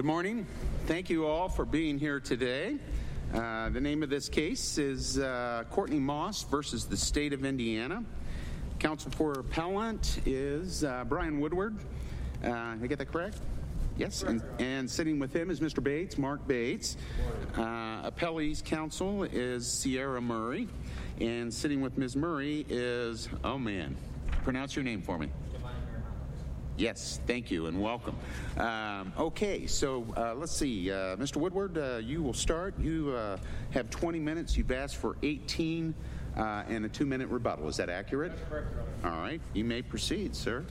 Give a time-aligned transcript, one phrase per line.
[0.00, 0.46] Good morning.
[0.86, 2.78] Thank you all for being here today.
[3.34, 8.02] Uh, the name of this case is uh, Courtney Moss versus the state of Indiana.
[8.78, 11.76] Counsel for appellant is uh, Brian Woodward.
[12.42, 13.42] Uh, I get that correct?
[13.98, 14.22] Yes.
[14.22, 15.84] And, and, sitting with him is Mr.
[15.84, 16.96] Bates, Mark Bates.
[17.54, 20.66] Uh, appellee's counsel is Sierra Murray.
[21.20, 22.16] And sitting with Ms.
[22.16, 23.98] Murray is, oh man,
[24.44, 25.28] pronounce your name for me.
[26.80, 28.16] Yes, thank you and welcome.
[28.56, 30.90] Um, okay, so uh, let's see.
[30.90, 31.36] Uh, Mr.
[31.36, 32.72] Woodward, uh, you will start.
[32.80, 33.36] You uh,
[33.68, 34.56] have 20 minutes.
[34.56, 35.92] You've asked for 18
[36.38, 37.68] uh, and a two minute rebuttal.
[37.68, 38.32] Is that accurate?
[38.34, 38.68] That's correct,
[39.04, 40.64] All right, you may proceed, sir.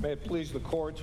[0.00, 1.02] May it please the court,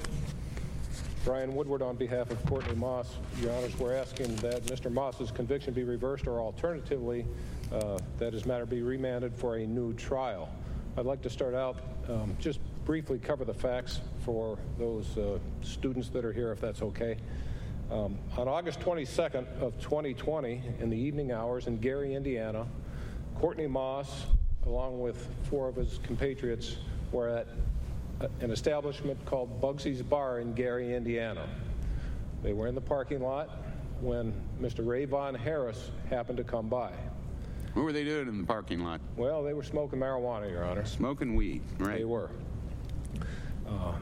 [1.26, 3.16] Brian Woodward on behalf of Courtney Moss.
[3.42, 4.92] Your Honors, we're asking that Mr.
[4.92, 7.26] Moss's conviction be reversed or alternatively
[7.72, 10.48] uh, that his matter be remanded for a new trial.
[10.95, 16.09] I'd like to start out, um, just briefly cover the facts for those uh, students
[16.09, 17.17] that are here, if that's okay.
[17.89, 22.67] Um, on August 22nd of 2020, in the evening hours in Gary, Indiana,
[23.39, 24.28] Courtney Moss,
[24.67, 26.76] along with four of his compatriots,
[27.12, 27.48] were at
[28.19, 31.47] an establishment called Bugsy's Bar in Gary, Indiana.
[32.44, 33.49] They were in the parking lot
[34.02, 34.85] when Mr.
[34.85, 36.91] Rayvon Harris happened to come by.
[37.73, 39.02] What were they doing in the parking lot?
[39.17, 40.86] Well, they were smoking marijuana, Your Honor.
[40.86, 41.97] Smoking weed, right?
[41.97, 42.30] They were.
[43.67, 43.93] Uh,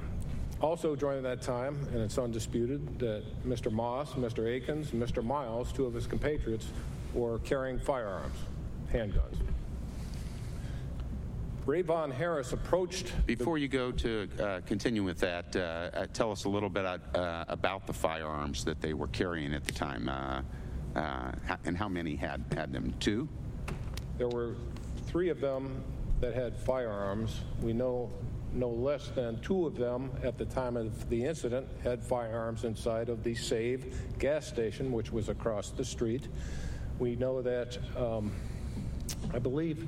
[0.61, 3.72] also during that time, and it's undisputed, that Mr.
[3.72, 4.56] Moss, Mr.
[4.56, 5.23] Atkins, and Mr.
[5.23, 6.67] Myles, two of his compatriots,
[7.14, 8.36] were carrying firearms,
[8.91, 9.38] handguns.
[11.66, 13.13] Rayvon Harris approached.
[13.25, 16.85] Before you go to uh, continue with that, uh, uh tell us a little bit
[16.85, 17.00] uh,
[17.47, 20.41] about the firearms that they were carrying at the time, uh,
[21.66, 22.94] and how many had had them.
[23.00, 23.29] Two.
[24.18, 24.56] There were
[25.06, 25.81] three of them
[26.19, 27.41] that had firearms.
[27.62, 28.12] We know
[28.52, 33.09] no less than two of them at the time of the incident had firearms inside
[33.09, 36.28] of the Save gas station, which was across the street.
[37.00, 38.31] We know that, um,
[39.34, 39.88] I believe,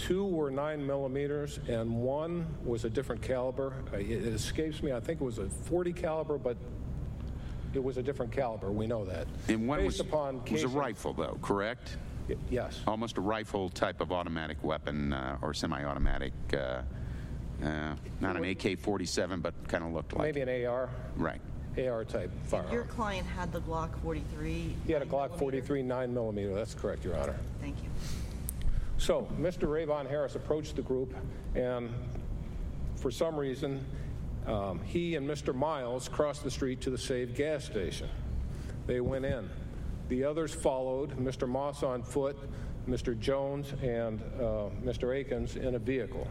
[0.00, 3.74] two were nine millimeters and one was a different caliber.
[3.92, 4.92] It escapes me.
[4.92, 6.56] I think it was a 40 caliber, but
[7.74, 8.72] it was a different caliber.
[8.72, 9.26] We know that.
[9.48, 11.98] And one Based was, upon was a rifle, though, correct?
[12.48, 12.80] Yes.
[12.86, 16.32] Almost a rifle type of automatic weapon uh, or semi-automatic.
[16.52, 16.82] Uh,
[17.62, 20.88] uh, not an AK-47, but kind of looked like maybe an AR.
[21.16, 21.40] Right.
[21.78, 22.72] AR type firearm.
[22.72, 24.74] Your client had the Glock 43.
[24.86, 26.54] He had a Glock 43 9 millimeter.
[26.54, 27.36] That's correct, Your Honor.
[27.60, 27.90] Thank you.
[29.00, 29.66] So, Mr.
[29.66, 31.14] Rayvon Harris approached the group,
[31.54, 31.88] and
[32.96, 33.82] for some reason,
[34.46, 35.54] um, he and Mr.
[35.54, 38.10] Myles crossed the street to the Save gas station.
[38.86, 39.48] They went in.
[40.10, 41.48] The others followed, Mr.
[41.48, 42.36] Moss on foot,
[42.86, 43.18] Mr.
[43.18, 45.18] Jones, and uh, Mr.
[45.18, 46.28] Atkins in a vehicle.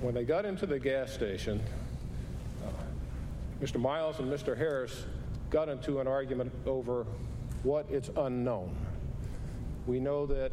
[0.00, 1.60] When they got into the gas station,
[2.64, 2.70] uh,
[3.60, 3.80] Mr.
[3.80, 4.56] Myles and Mr.
[4.56, 5.06] Harris
[5.50, 7.04] got into an argument over
[7.64, 8.76] what it's unknown.
[9.86, 10.50] We know that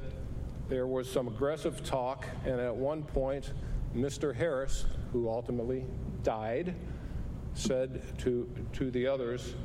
[0.69, 3.51] there was some aggressive talk, and at one point,
[3.95, 4.33] Mr.
[4.33, 5.85] Harris, who ultimately
[6.21, 6.75] died,
[7.55, 9.55] said to, to the others,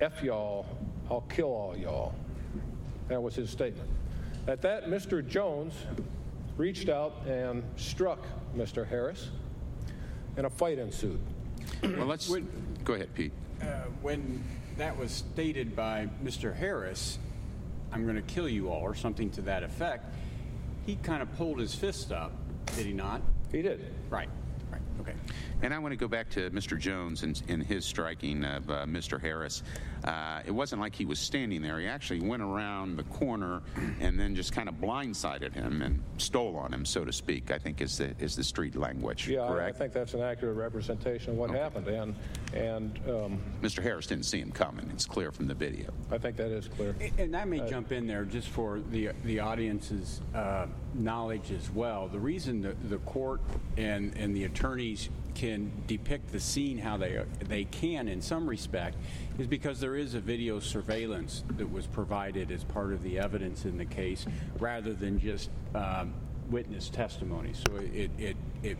[0.00, 0.66] F y'all,
[1.10, 2.14] I'll kill all y'all.
[3.08, 3.88] That was his statement.
[4.46, 5.26] At that, Mr.
[5.26, 5.74] Jones
[6.56, 8.20] reached out and struck
[8.56, 8.86] Mr.
[8.86, 9.30] Harris,
[10.36, 11.20] and a fight ensued.
[11.82, 12.48] well, let's when,
[12.84, 13.32] go ahead, Pete.
[13.60, 13.66] Uh,
[14.02, 14.42] when
[14.76, 16.54] that was stated by Mr.
[16.54, 17.18] Harris,
[17.94, 20.12] I'm going to kill you all, or something to that effect,
[20.84, 22.32] he kind of pulled his fist up,
[22.76, 23.22] did he not?
[23.52, 23.94] He did.
[24.10, 24.28] Right.
[24.98, 25.08] Right.
[25.08, 25.18] Okay.
[25.62, 26.78] And I want to go back to Mr.
[26.78, 29.20] Jones and, in his striking of uh, Mr.
[29.20, 29.62] Harris.
[30.04, 31.78] Uh, it wasn't like he was standing there.
[31.78, 33.62] He actually went around the corner
[34.00, 37.50] and then just kind of blindsided him and stole on him, so to speak.
[37.50, 39.28] I think is the is the street language.
[39.28, 39.64] Yeah, correct?
[39.64, 41.58] I, I think that's an accurate representation of what okay.
[41.58, 41.88] happened.
[41.88, 42.14] And
[42.52, 43.82] and um, Mr.
[43.82, 44.90] Harris didn't see him coming.
[44.92, 45.90] It's clear from the video.
[46.10, 46.94] I think that is clear.
[47.16, 51.70] And I may uh, jump in there just for the the audience's uh, knowledge as
[51.70, 52.08] well.
[52.08, 53.40] The reason the, the court
[53.78, 54.44] and and the
[55.34, 58.96] can depict the scene how they they can in some respect
[59.38, 63.64] is because there is a video surveillance that was provided as part of the evidence
[63.64, 64.26] in the case
[64.60, 66.14] rather than just um,
[66.50, 67.52] witness testimony.
[67.52, 68.76] So it, it, it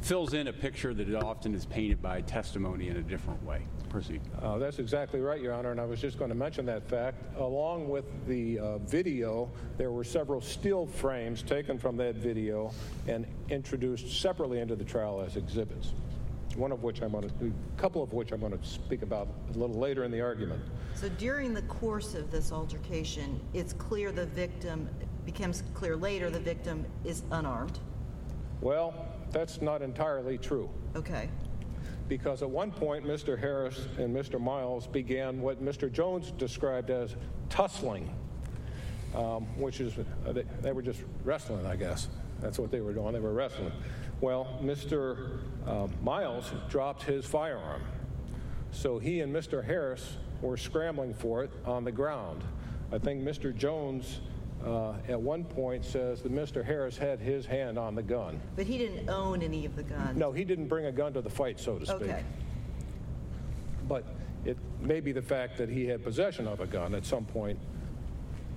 [0.00, 3.62] fills in a picture that often is painted by testimony in a different way.
[3.88, 4.20] Proceed.
[4.40, 7.22] Uh, that's exactly right, Your Honor, and I was just going to mention that fact.
[7.38, 12.72] Along with the uh, video, there were several still frames taken from that video
[13.06, 15.92] and introduced separately into the trial as exhibits.
[16.56, 19.28] One of which I'm going to, a couple of which I'm going to speak about
[19.54, 20.62] a little later in the argument.
[20.94, 24.88] So during the course of this altercation, it's clear the victim
[25.24, 27.78] becomes clear later the victim is unarmed.
[28.60, 30.70] Well, that's not entirely true.
[30.96, 31.28] Okay.
[32.08, 33.38] because at one point, Mr.
[33.38, 34.40] Harris and Mr.
[34.40, 35.92] Myles began what Mr.
[35.92, 37.14] Jones described as
[37.50, 38.08] tussling,
[39.14, 42.08] um, which is, uh, they, they were just wrestling, I guess.
[42.40, 43.12] That's what they were doing.
[43.12, 43.72] They were wrestling.
[44.22, 45.40] Well, Mr.
[45.66, 47.82] um, Myles dropped his firearm.
[48.70, 49.62] So he and Mr.
[49.62, 52.42] Harris were scrambling for it on the ground.
[52.90, 53.54] I think Mr.
[53.54, 54.20] Jones
[54.64, 56.64] uh, at one point says that Mr.
[56.64, 58.40] Harris had his hand on the gun.
[58.56, 60.18] But he didn't own any of the guns.
[60.18, 62.02] No, he didn't bring a gun to the fight, so to speak.
[62.02, 62.24] Okay.
[63.88, 64.04] But
[64.44, 67.58] it may be the fact that he had possession of a gun at some point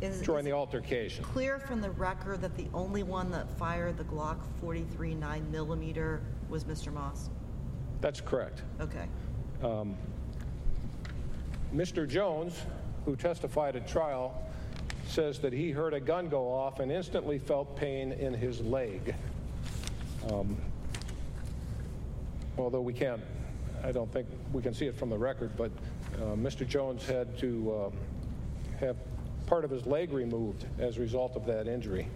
[0.02, 1.24] Is, during is the altercation.
[1.24, 6.22] clear from the record that the only one that fired the Glock 43 9 millimeter
[6.50, 6.92] was Mr.
[6.92, 7.30] Moss?
[8.02, 8.64] That's correct.
[8.80, 9.06] Okay.
[11.74, 12.08] Mr.
[12.08, 12.64] Jones,
[13.06, 14.51] who testified at trial,
[15.08, 19.16] says that he heard a gun go off and instantly felt pain in his leg.
[20.32, 20.56] Um,
[22.58, 23.22] although we can't,
[23.84, 25.72] I don't think we can see it from the record, but
[26.16, 26.68] uh, Mr.
[26.68, 28.98] Jones had to uh, have
[29.48, 32.08] part of his leg removed as a result of that injury.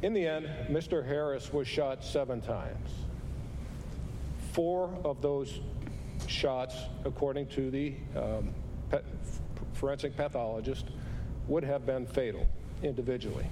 [0.00, 1.04] In the end, Mr.
[1.04, 2.90] Harris was shot seven times.
[4.52, 5.58] Four of those
[6.28, 8.54] shots, according to the um,
[9.78, 10.86] forensic pathologist,
[11.46, 12.46] would have been fatal
[12.82, 13.46] individually.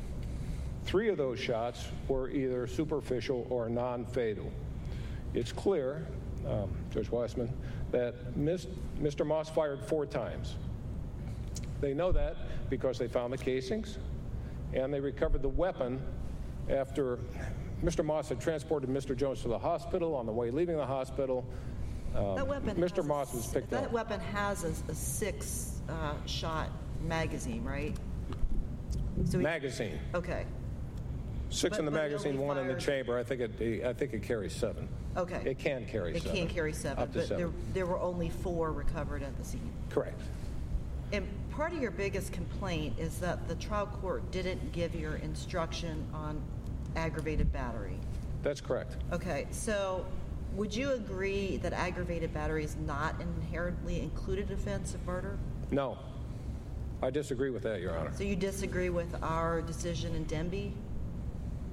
[0.84, 4.50] Three of those shots were either superficial or non fatal.
[5.34, 6.06] It's clear,
[6.46, 7.50] um, Judge Weissmann,
[7.92, 8.66] that Ms.,
[9.00, 9.26] Mr.
[9.26, 10.56] Moss fired four times.
[11.80, 12.36] They know that
[12.70, 13.98] because they found the casings
[14.72, 16.00] and they recovered the weapon
[16.68, 17.18] after
[17.84, 18.04] Mr.
[18.04, 19.16] Moss had transported Mr.
[19.16, 20.14] Jones to the hospital.
[20.14, 21.44] On the way leaving the hospital,
[22.14, 22.76] um, That weapon.
[22.76, 22.96] Mr.
[22.96, 23.82] has Moss was picked That up.
[23.84, 26.70] That weapon has a, a six uh, shot
[27.04, 27.94] magazine, right?
[29.24, 29.98] So Magazine.
[30.14, 30.44] Okay.
[31.50, 33.18] Six But- in the magazine, one in the chamber.
[33.18, 34.88] I think it, I think it carries seven.
[35.16, 35.40] Okay.
[35.46, 36.36] It can carry It seven.
[36.36, 37.54] can carry seven, Up to but there, seven.
[37.72, 39.70] there were only four recovered at the scene.
[39.88, 40.20] Correct.
[41.12, 46.04] And part of your biggest complaint is that the trial court didn't give your instruction
[46.12, 46.42] on
[46.96, 47.96] aggravated battery.
[48.42, 48.96] That's correct.
[49.12, 50.04] Okay, so
[50.56, 55.38] would you agree that aggravated battery is not an inherently included offense of murder?
[55.70, 55.98] No.
[57.02, 58.10] I disagree with that, Your Honor.
[58.16, 60.72] So you disagree with our decision in Denby,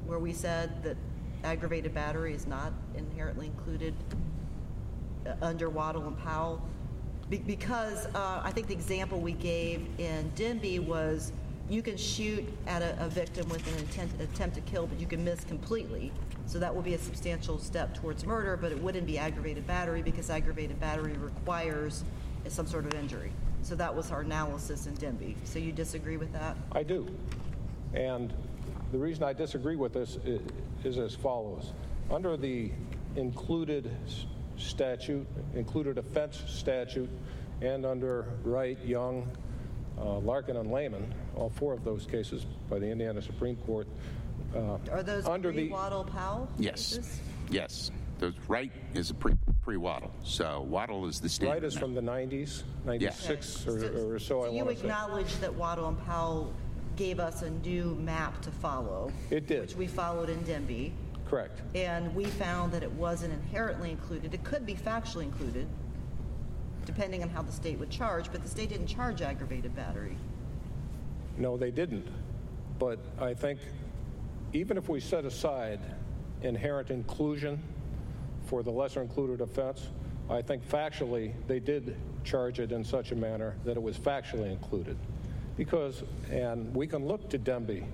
[0.06, 0.98] where we said that
[1.46, 3.94] aggravated battery is not inherently included
[5.42, 6.62] under Wadle and Powell?
[7.30, 11.32] Be- Because uh, I think the example we gave in Denby was
[11.70, 15.08] you can shoot at a, a victim with an intent, attempt to kill, but you
[15.08, 16.12] can miss completely.
[16.46, 20.02] So that would be a substantial step towards murder, but it wouldn't be aggravated battery
[20.02, 22.04] because aggravated battery requires
[22.50, 23.32] some sort of injury.
[23.62, 25.38] So that was our analysis in Denby.
[25.46, 26.58] So you disagree with that?
[26.74, 27.08] I do.
[27.94, 28.34] And
[28.92, 30.40] the reason I disagree with this i-
[30.84, 31.72] is as follows.
[32.12, 32.72] Under the
[33.16, 33.90] included
[34.58, 37.10] statute, included offense statute,
[37.62, 39.32] and under Wright, Young,
[40.04, 43.88] uh, Larkin, and Lehman, all four of those cases by the Indiana Supreme Court,
[44.56, 46.50] uh, Are those under the pre-Wadle Powell?
[46.58, 47.20] Yes, cases?
[47.50, 47.92] yes.
[48.20, 49.34] Those, Wright is a pre,
[49.64, 51.54] pre-Wadle, so Wadle is the standard.
[51.56, 51.82] Wright is now.
[51.82, 53.88] from the 90s, 96 Okay.
[53.88, 54.82] or, or so, I you want to say.
[54.82, 56.54] acknowledge that Wadle and Powell
[56.96, 59.12] gave us a new map to follow?
[59.32, 59.62] It did.
[59.62, 60.94] Which we followed in Denby,
[61.28, 61.62] Correct.
[61.76, 64.34] and we found that it wasn't inherently included.
[64.34, 65.68] It could be factually included,
[66.86, 70.18] depending on how the state would charge, but the state didn't charge aggravated battery.
[71.38, 72.08] No, they didn't.
[72.80, 73.60] But I think
[74.54, 75.80] even if we set aside
[76.42, 77.62] inherent inclusion
[78.46, 79.88] for the lesser included offense,
[80.30, 84.52] I think factually they did charge it in such a manner that it was factually
[84.52, 84.98] included.
[85.58, 87.86] Because, and we can look to Demby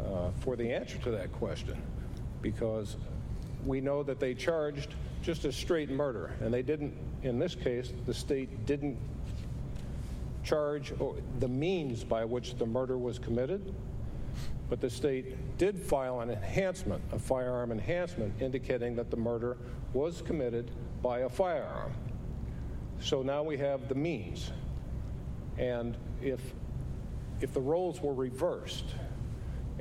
[0.00, 1.80] uh, for the answer to that question,
[2.42, 2.96] because
[3.64, 4.94] we know that they charged
[5.28, 8.96] just a straight murder, and they didn't, in this case, the state didn't
[10.42, 10.94] charge
[11.38, 13.74] the means by which the murder was committed,
[14.70, 19.58] but the state did file an enhancement, a firearm enhancement, indicating that the murder
[19.92, 20.70] was committed
[21.02, 21.92] by a firearm.
[22.98, 24.50] So now we have the means.
[25.58, 26.40] And if,
[27.42, 28.94] if the roles were reversed,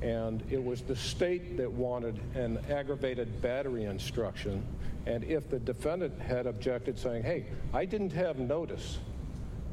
[0.01, 4.63] and it was the state that wanted an aggravated battery instruction,
[5.05, 8.99] and if the defendant had objected saying, hey, I didn't have notice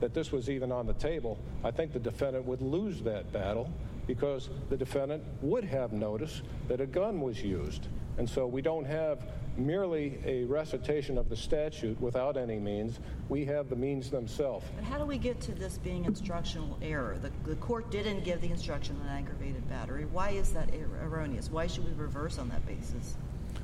[0.00, 3.72] that this was even on the table, I think the defendant would lose that battle
[4.06, 7.88] because the defendant would have notice that a gun was used.
[8.18, 9.20] And so we don't have
[9.56, 12.98] merely a recitation of the statute without any means.
[13.28, 14.66] We have the means themselves.
[14.74, 17.16] But how do we get to this being instructional error?
[17.20, 20.06] The, the court didn't give the instruction on aggravated battery.
[20.06, 21.50] Why is that er- erroneous?
[21.50, 23.16] Why should we reverse on that basis?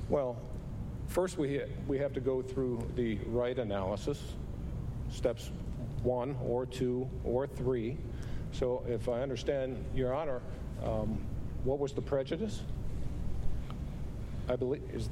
[0.09, 0.37] Well,
[1.09, 4.21] first we, we have to go through the right analysis,
[5.11, 5.51] steps
[6.03, 7.97] one or two or three.
[8.53, 10.41] So if I understand Your Honor,
[10.85, 11.21] um,
[11.65, 12.63] what was the prejudice?
[14.49, 15.09] I believe, is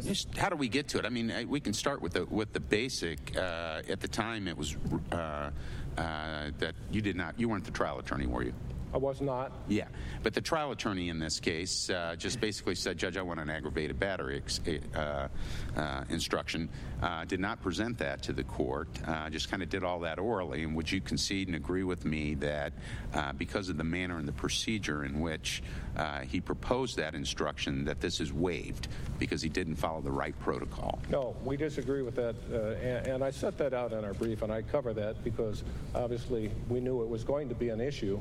[0.00, 1.04] Just how do we get to it?
[1.04, 3.36] I mean, we can start with the with the basic.
[3.36, 4.76] Uh, at the time, it was
[5.12, 5.50] uh,
[5.96, 8.54] uh, that you did not, you weren't the trial attorney, were you?
[8.94, 9.52] I was not.
[9.68, 9.86] Yeah,
[10.22, 13.48] but the trial attorney in this case uh, just basically said, Judge, I want an
[13.48, 14.60] aggravated battery ex-
[14.94, 15.28] uh,
[15.76, 16.68] uh, instruction.
[17.02, 18.88] Uh, did not present that to the court.
[19.06, 20.62] Uh, just kind of did all that orally.
[20.62, 22.72] And would you concede and agree with me that
[23.14, 25.62] uh, because of the manner and the procedure in which
[25.96, 30.38] uh, he proposed that instruction, that this is waived because he didn't follow the right
[30.40, 30.98] protocol?
[31.08, 34.42] No, we disagree with that, uh, and, and I set that out in our brief,
[34.42, 38.20] and I cover that because obviously we knew it was going to be an issue.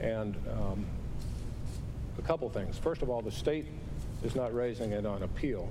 [0.00, 0.86] And um,
[2.18, 2.78] a couple things.
[2.78, 3.66] First of all, the state
[4.22, 5.68] is not raising it on appeal,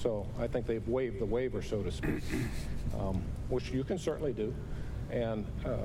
[0.00, 2.22] so I think they've waived the waiver, so to speak,
[2.98, 4.54] um, which you can certainly do.
[5.10, 5.76] And uh,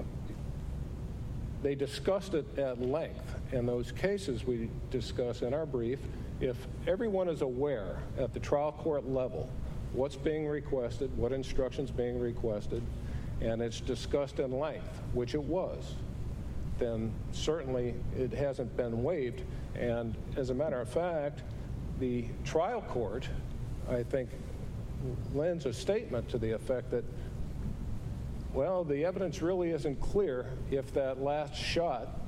[1.62, 3.36] they discussed it at length.
[3.52, 6.00] In those cases we discuss in our brief,
[6.40, 6.56] if
[6.88, 9.50] everyone is aware at the trial court level
[9.94, 12.84] what's being requested, what instructions being requested,
[13.42, 15.96] and it's discussed in length, which it was,
[16.80, 19.44] then certainly it hasn't been waived.
[19.76, 21.42] And as a matter of fact,
[22.00, 23.28] the trial court,
[23.90, 24.30] I think,
[25.34, 27.04] lends a statement to the effect that
[28.52, 32.20] well, the evidence really isn't clear if that last shot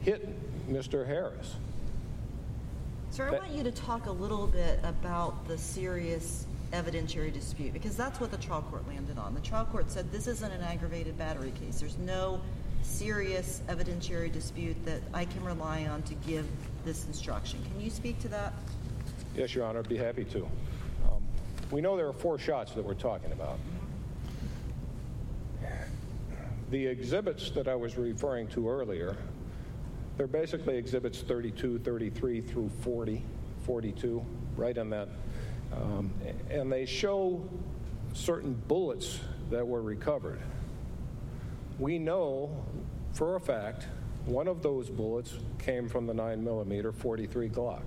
[0.00, 0.28] hit
[0.68, 1.06] Mr.
[1.06, 1.54] Harris.
[3.12, 7.72] Sir, I That- want you to talk a little bit about the serious evidentiary dispute,
[7.72, 9.32] because that's what the trial court landed on.
[9.34, 11.78] The trial court said this isn't an aggravated battery case.
[11.78, 12.40] There's no
[12.82, 16.46] serious evidentiary dispute that I can rely on to give
[16.84, 17.62] this instruction.
[17.70, 18.52] Can you speak to that?
[19.34, 20.44] Yes, Your Honor, I'd be happy to.
[21.08, 21.22] Um,
[21.70, 23.58] we know there are four shots that we're talking about.
[26.70, 29.16] The exhibits that I was referring to earlier,
[30.16, 33.24] they're basically exhibits 32, 33 through 40,
[33.64, 34.24] 42,
[34.56, 35.08] right in that.
[35.72, 36.12] Um,
[36.48, 37.42] and they show
[38.12, 39.18] certain bullets
[39.50, 40.40] that were recovered.
[41.80, 42.50] We know
[43.14, 43.86] for a fact
[44.26, 47.82] one of those bullets came from the 9 millimeter 43 Glock.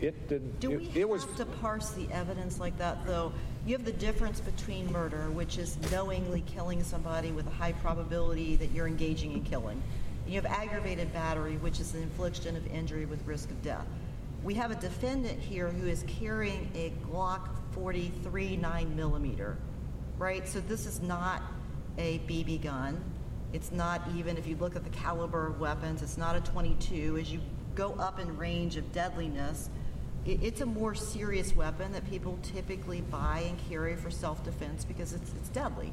[0.00, 0.58] It did.
[0.60, 3.34] Do it, we it was to parse the evidence like that, though?
[3.66, 8.56] You have the difference between murder, which is knowingly killing somebody with a high probability
[8.56, 9.82] that you're engaging in killing.
[10.24, 13.84] And you have aggravated battery, which is the infliction of injury with risk of death.
[14.42, 19.58] We have a defendant here who is carrying a Glock 43 9 millimeter,
[20.16, 20.48] right?
[20.48, 21.42] So this is not
[22.00, 22.98] a BB gun.
[23.52, 27.18] It's not even, if you look at the caliber of weapons, it's not a 22.
[27.20, 27.40] As you
[27.74, 29.68] go up in range of deadliness,
[30.26, 35.12] i- it's a more serious weapon that people typically buy and carry for self-defense because
[35.12, 35.92] it's, it's deadly.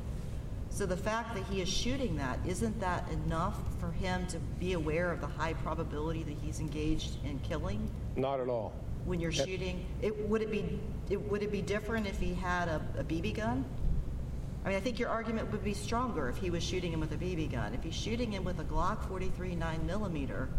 [0.70, 4.74] So the fact that he is shooting that, isn't that enough for him to be
[4.74, 7.90] aware of the high probability that he's engaged in killing?
[8.16, 8.74] not at all.
[9.06, 12.68] When you're shooting, it, would it be, it, would it be different if he had
[12.68, 13.64] a, a BB gun?
[14.68, 17.14] I mean, I think your argument would be stronger if he was shooting him with
[17.14, 17.74] a BB gun.
[17.74, 20.50] If he's shooting him with a Glock 43 9 millimeter,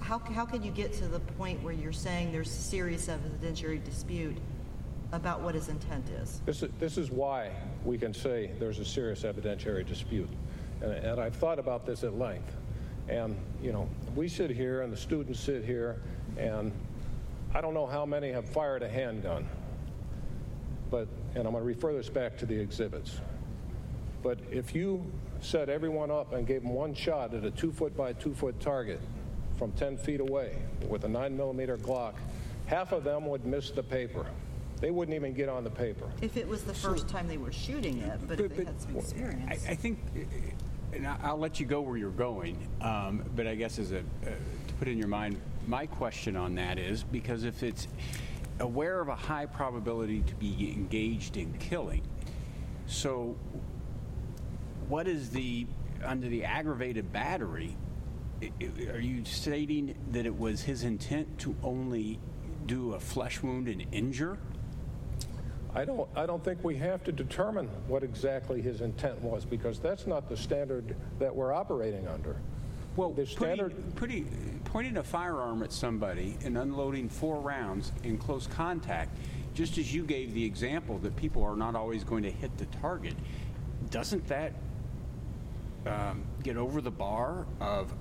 [0.00, 3.84] how, how can you get to the point where you're saying there's a serious evidentiary
[3.84, 4.38] dispute
[5.12, 6.40] about what his intent is?
[6.46, 7.50] This is, this is why
[7.84, 10.30] we can say there's a serious evidentiary dispute.
[10.80, 12.56] And, and I've thought about this at length.
[13.06, 13.86] And, you know,
[14.16, 16.00] we sit here and the students sit here,
[16.38, 16.72] and
[17.52, 19.46] I don't know how many have fired a handgun.
[20.92, 23.18] But, and I'm going to refer this back to the exhibits.
[24.22, 25.04] But if you
[25.40, 28.60] set everyone up and gave them one shot at a two foot by two foot
[28.60, 29.00] target
[29.58, 30.58] from 10 feet away
[30.88, 32.12] with a 9 millimeter Glock,
[32.66, 34.26] half of them would miss the paper.
[34.82, 36.10] They wouldn't even get on the paper.
[36.20, 38.94] If it was the first time they were shooting it, but if they had some
[38.96, 39.64] experience.
[39.66, 39.98] I think,
[40.92, 44.00] and I- I'll let you go where you're going, um, but I guess as a,
[44.00, 44.02] uh,
[44.68, 47.88] to put in your mind, my question on that is, because if it's
[48.62, 52.02] aware of a high probability to be engaged in killing,
[52.86, 53.36] so
[54.88, 55.66] what is the,
[56.04, 57.76] under the aggravated battery,
[58.92, 62.18] are you stating that it was his intent to only
[62.66, 64.38] do a flesh wound and injure?
[65.74, 69.78] I don't, I don't think we have to determine what exactly his intent was because
[69.78, 72.36] that's not the standard that we're operating under.
[72.94, 78.46] Well, The standard, putting, pointing a firearm at somebody and unloading four rounds in close
[78.46, 79.16] contact,
[79.54, 82.66] just as you gave the example that people are not always going to hit the
[82.66, 83.14] target,
[83.90, 84.52] doesn't that
[85.86, 87.94] um, get over the bar of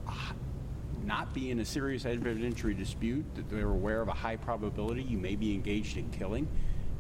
[1.06, 5.38] not being a serious evidentiary dispute, that they're aware of a high probability you may
[5.38, 6.48] be engaged in killing?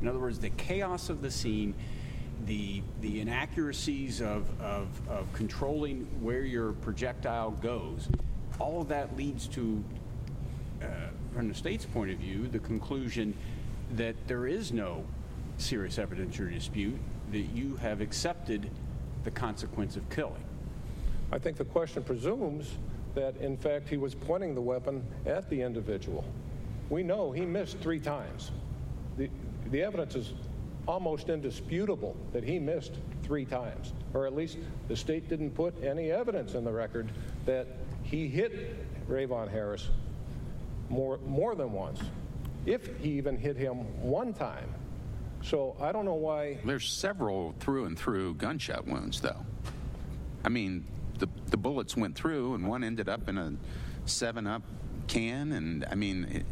[0.01, 1.75] In other words, the chaos of the scene,
[2.45, 8.07] the, the inaccuracies of, of, of controlling where your projectile goes,
[8.59, 9.83] all of that leads to,
[10.81, 10.85] uh,
[11.33, 13.35] from the state's point of view, the conclusion
[13.95, 15.03] that there is no
[15.57, 16.97] serious evidentiary dispute,
[17.31, 18.69] that you have accepted
[19.23, 20.43] the consequence of killing.
[21.31, 22.77] I think the question presumes
[23.15, 26.25] that, in fact, he was pointing the weapon at the individual.
[26.89, 28.51] We know he missed three times.
[29.17, 29.29] The,
[29.69, 30.33] the evidence is
[30.87, 34.57] almost indisputable that he missed three times, or at least
[34.87, 37.09] the state didn't put any evidence in the record
[37.45, 37.67] that
[38.03, 39.89] he hit Rayvon Harris
[40.89, 41.99] more, more than once,
[42.65, 44.69] if he even hit him one time.
[45.43, 49.45] So I don't know why There's several through and through gunshot wounds, though.
[50.43, 50.85] I mean,
[51.19, 53.53] the, the bullets went through, and one ended up in a
[54.05, 54.63] 7 Up
[55.07, 55.51] can.
[55.51, 56.45] And I mean, it,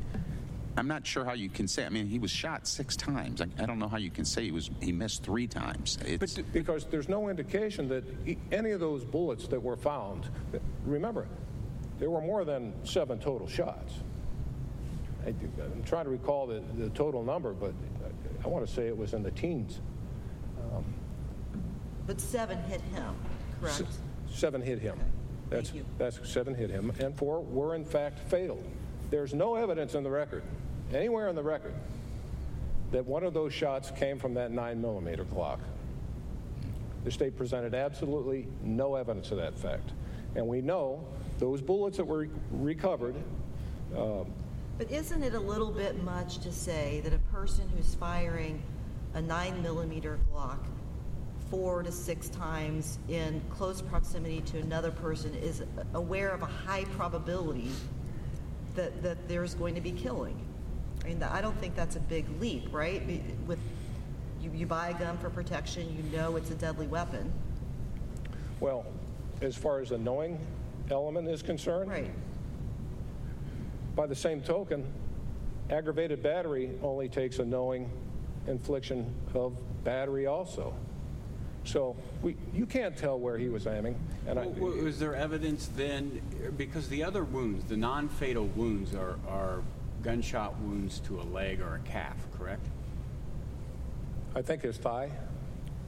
[0.77, 1.85] I'm not sure how you can say.
[1.85, 3.41] I mean, he was shot six times.
[3.41, 5.97] I, I don't know how you can say he was he missed three times.
[6.05, 10.29] It's, because there's no indication that e- any of those bullets that were found,
[10.85, 11.27] remember,
[11.99, 13.95] there were more than seven total shots.
[15.25, 17.73] I, am trying to recall the, the total number, but
[18.03, 19.81] I, I want to say it was in the teens.
[20.71, 20.85] Um,
[22.07, 23.15] but seven hit him,
[23.59, 23.81] correct?
[23.81, 23.99] S-
[24.31, 24.97] Seven hit him.
[25.49, 25.83] That's, you.
[25.97, 28.63] that's seven hit him, and four were in fact fatal.
[29.09, 30.43] There's no evidence in the record,
[30.93, 31.73] anywhere in the record,
[32.91, 35.59] that one of those shots came from that nine millimeter Glock.
[37.03, 39.91] The state presented absolutely no evidence of that fact.
[40.35, 41.03] And we know
[41.39, 43.15] those bullets that were recovered,
[43.95, 44.23] uh,
[44.77, 48.61] But isn't it a little bit much to say that a person who's firing
[49.13, 50.59] a nine millimeter Glock
[51.49, 55.63] four to six times in close proximity to another person is
[55.95, 57.71] aware of a high probability
[58.79, 60.37] that, that there's going to be killing?
[61.03, 63.05] I mean, I don't think that's a big leap, right?
[63.45, 63.59] With,
[64.41, 67.31] you, you buy a gun for protection, you know it's a deadly weapon.
[68.61, 68.85] well,
[69.41, 70.39] as far as the knowing
[70.91, 72.11] element is concerned, Right.
[73.95, 74.85] By the same token,
[75.69, 77.91] aggravated battery only takes a knowing
[78.47, 80.73] infliction of battery also.
[81.65, 83.95] So we, you can't tell where he was aiming.
[84.27, 86.21] And I, W- w- Was there evidence then,
[86.57, 89.61] because the other wounds, the non-fatal wounds are, are
[90.01, 92.65] gunshot wounds to a leg or a calf, correct?
[94.35, 95.11] I think his thigh,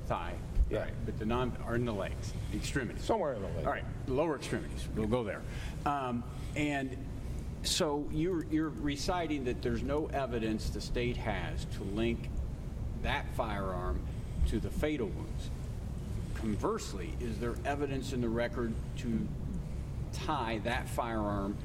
[0.07, 0.34] Thigh,
[0.69, 0.79] Yeah.
[0.79, 3.03] right, but the non, are in the legs, the extremities.
[3.03, 3.65] somewhere in the leg.
[3.65, 5.41] All right, lower extremities, we'll go there.
[5.86, 6.23] Um,
[6.55, 6.97] And
[7.63, 12.29] so you're, you're reciting that there's no evidence the state has to link
[13.03, 13.99] that firearm
[14.47, 15.49] to the fatal wounds.
[16.41, 19.27] Conversely, is there evidence in the record to
[20.12, 21.56] tie that firearm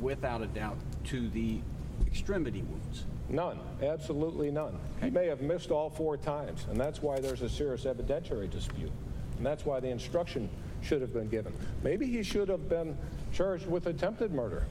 [0.00, 1.58] without a doubt to the
[2.06, 3.04] extremity wounds?
[3.30, 4.78] None, absolutely none.
[5.02, 8.92] He may have missed all four times, and that's why there's a serious evidentiary dispute.
[9.38, 10.50] And that's why the instruction
[10.82, 11.52] should have been given.
[11.82, 12.96] Maybe he should have been
[13.32, 14.66] charged with attempted murder.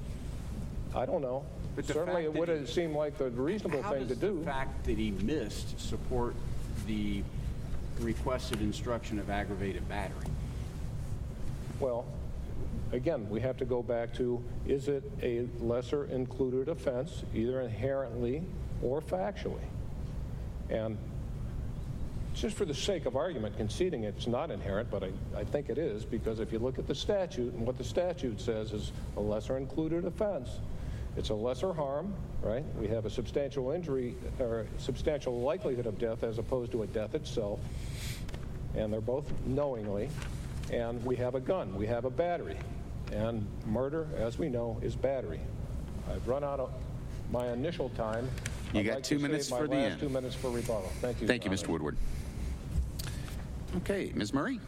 [0.95, 1.43] I don't know.
[1.75, 4.43] But Certainly, it would have seemed like the reasonable thing to does the do.
[4.43, 6.35] fact that he missed support
[6.87, 7.21] the
[7.99, 10.27] requested instruction of aggravated battery?
[11.79, 12.05] Well,
[12.91, 18.43] again, we have to go back to, is it a lesser included offense, either inherently
[18.81, 19.65] or factually?
[20.69, 20.97] And
[22.33, 25.77] just for the sake of argument, conceding it's not inherent, but I, I think it
[25.77, 29.19] is, because if you look at the statute, and what the statute says is a
[29.19, 30.49] lesser included offense,
[31.17, 32.63] it's a lesser harm, right?
[32.75, 37.15] We have a substantial injury, or substantial likelihood of death as opposed to a death
[37.15, 37.59] itself
[38.77, 40.09] and they're both knowingly.
[40.71, 42.57] And we have a gun, we have a battery.
[43.11, 45.39] And murder, as we know, is battery.
[46.11, 46.71] I've run out of
[47.31, 48.29] my initial time.
[48.73, 49.99] You I'd got like two minutes for the end.
[49.99, 50.91] two minutes for rebuttal.
[51.01, 51.27] Thank you.
[51.27, 51.67] thank you, Mr.
[51.67, 51.97] Woodward.
[53.77, 54.33] Okay, Ms.
[54.33, 54.59] Murray?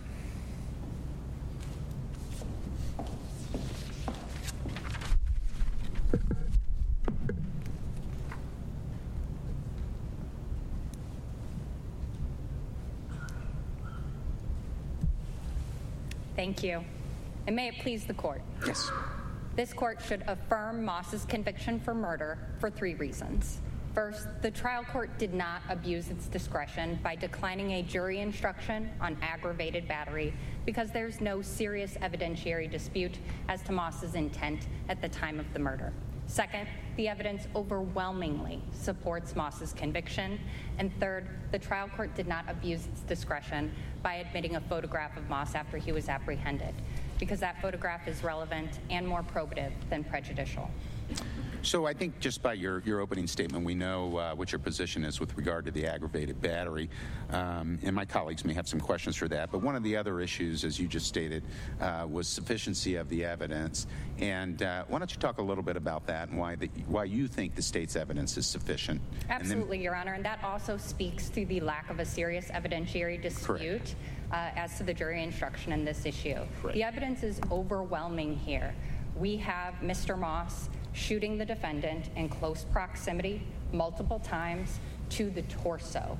[16.39, 16.86] Thank you.
[17.47, 18.41] And may it please the court.
[18.65, 18.89] Yes.
[19.58, 23.60] This court should affirm Moss's conviction for murder for three reasons.
[23.93, 29.17] First, the trial court did not abuse its discretion by declining a jury instruction on
[29.21, 30.34] aggravated battery
[30.65, 33.17] because there's no serious evidentiary dispute
[33.49, 35.91] as to Moss's intent at the time of the murder.
[36.29, 40.39] Second, the evidence overwhelmingly supports Moss's conviction.
[40.77, 45.27] And third, the trial court did not abuse its discretion by admitting a photograph of
[45.27, 46.75] Moss after he was apprehended
[47.19, 50.69] because that photograph is relevant and more probative than prejudicial.
[51.69, 55.03] So I think just by your, your opening statement, we know uh, what your position
[55.03, 56.89] is with regard to the aggravated battery.
[57.29, 59.51] Um, and my colleagues may have some questions for that.
[59.51, 61.43] But one of the other issues, as you just stated,
[61.79, 63.86] uh, was sufficiency of the evidence.
[64.17, 67.03] And uh, why don't you talk a little bit about that and why, the, why
[67.03, 68.99] you think the state's evidence is sufficient?
[69.29, 72.47] And then- Absolutely, Your Honor, and that also speaks to the lack of a serious
[72.47, 73.93] evidentiary dispute
[74.32, 76.34] uh, as to the jury instruction in this issue.
[76.63, 76.73] Correct.
[76.73, 78.73] The evidence is overwhelming here.
[79.15, 80.17] We have Mr.
[80.17, 86.17] Moss shooting the defendant in close proximity multiple times to the torso.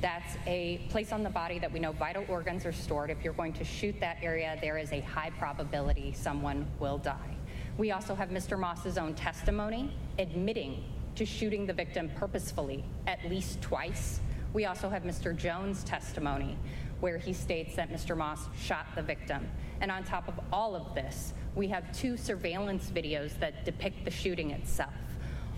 [0.00, 3.10] That's a place on the body that we know vital organs are stored.
[3.10, 7.36] If you're going to shoot that area, there is a high probability someone will die.
[7.78, 8.58] We also have Mr.
[8.58, 10.84] Moss's own testimony admitting
[11.16, 14.20] to shooting the victim purposefully at least twice.
[14.52, 15.36] We also have Mr.
[15.36, 16.56] Jones' testimony
[17.00, 18.16] where he states that Mr.
[18.16, 19.48] Moss shot the victim.
[19.80, 24.10] And on top of all of this, we have two surveillance videos that depict the
[24.10, 24.92] shooting itself.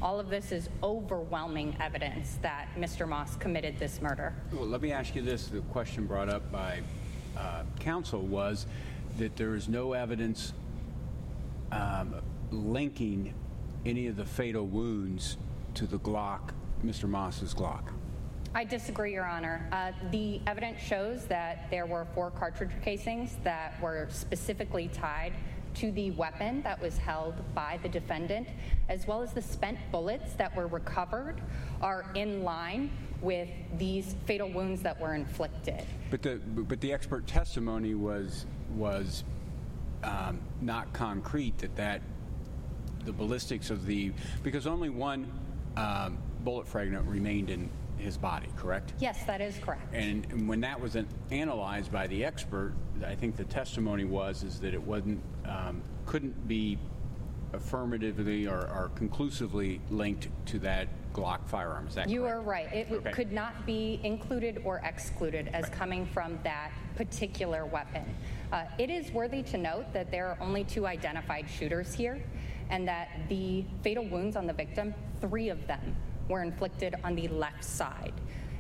[0.03, 3.09] All of this is overwhelming evidence that Mr.
[3.09, 4.35] Moss committed this murder.
[4.53, 5.47] Well, let me ask you this.
[5.47, 6.81] The question brought up by
[7.37, 8.67] uh, counsel was
[9.19, 10.53] that there is no evidence
[11.73, 12.15] um,
[12.51, 13.33] linking
[13.87, 15.39] any of the fatal wounds
[15.75, 16.51] to the Glock,
[16.85, 17.09] Mr.
[17.09, 17.93] Moss's Glock.
[18.55, 19.69] I disagree, Your Honor.
[19.73, 25.33] Uh, the evidence shows that there were four cartridge casings that were specifically tied
[25.77, 28.49] to the weapon that was held by the defendant,
[28.89, 31.41] as well as the spent bullets that were recovered
[31.83, 35.85] are in line with these fatal wounds that were inflicted.
[36.11, 39.25] But the but the expert testimony was was
[40.03, 42.03] um, not concrete that that
[43.05, 44.13] the ballistics of the
[44.43, 45.31] because only one
[45.77, 48.93] um, bullet fragment remained in his body, correct?
[48.99, 49.93] Yes, that is correct.
[49.95, 52.73] And and when that was an- analyzed by the expert,
[53.07, 56.79] I think the testimony was is that it wasn't um, couldn't be
[57.53, 61.87] affirmatively or, or conclusively linked to that Glock firearm.
[61.87, 62.37] Is that You correct?
[62.37, 62.73] are right.
[62.73, 63.11] It Okay.
[63.13, 65.73] could not be included or excluded as Right.
[65.73, 68.05] coming from that particular weapon.
[68.53, 72.23] Uh, It is worthy to note that there are only two identified shooters here,
[72.69, 75.97] and that the fatal wounds on the victim, three of them
[76.29, 78.13] were inflicted on the left side.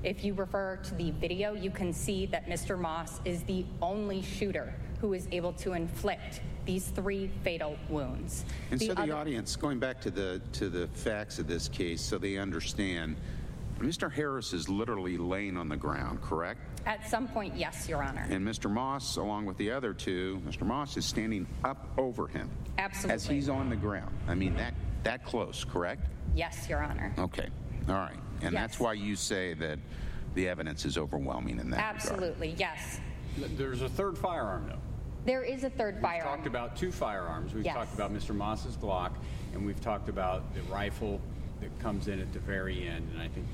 [0.02, 2.78] If you refer to the video, you can see that Mr.
[2.78, 8.44] Moss is the only shooter who is able to inflict these three fatal wounds.
[8.70, 12.00] And so the other- audience, going back to the, to the facts of this case,
[12.02, 13.16] so they understand,
[13.78, 14.10] Mr.
[14.10, 16.60] Harris is literally laying on the ground, correct?
[16.86, 18.26] At some point, yes, Your Honor.
[18.30, 18.70] And Mr.
[18.70, 20.64] Moss, along with the other two, Mr.
[20.64, 22.48] Moss is standing up over him.
[22.78, 23.14] Absolutely.
[23.14, 24.16] As he's on the ground.
[24.28, 24.72] I mean, that,
[25.06, 26.06] that close, correct?
[26.34, 27.12] Yes, Your Honor.
[27.18, 27.48] Okay,
[27.88, 28.16] all right.
[28.42, 29.78] And that's why you say that
[30.34, 31.96] the evidence is overwhelming in that regard.
[31.96, 33.00] Absolutely, yes.
[33.56, 34.78] There's a third firearm though.
[35.24, 36.36] There is a third We've firearm.
[36.36, 37.54] talked about two firearms.
[37.54, 37.74] We've Yes.
[37.74, 38.34] talked about Mr.
[38.34, 39.12] Moss's Glock,
[39.54, 41.20] and we've talked about the rifle
[41.60, 43.46] that comes in at the very end, and I think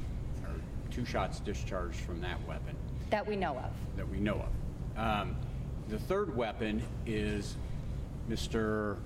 [0.44, 0.50] are
[0.90, 2.74] two shots discharged from that weapon
[3.10, 3.70] that we know of.
[3.96, 4.42] that we know
[4.96, 4.98] of.
[4.98, 5.36] Um,
[5.88, 7.56] the third weapon is
[8.28, 8.96] Mr.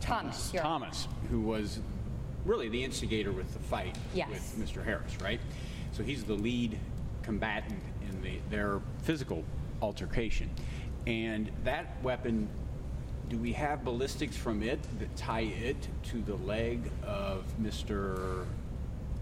[0.00, 0.52] Thomas.
[0.52, 1.80] Thomas, who was
[2.44, 4.28] really the instigator with the fight Yes.
[4.30, 4.84] with Mr.
[4.84, 5.40] Harris, right?
[5.92, 6.78] So he's the lead
[7.22, 9.44] combatant in the, their physical
[9.82, 10.50] altercation.
[11.06, 12.48] And that weapon,
[13.28, 18.44] do we have ballistics from it that tie it to the leg of Mr.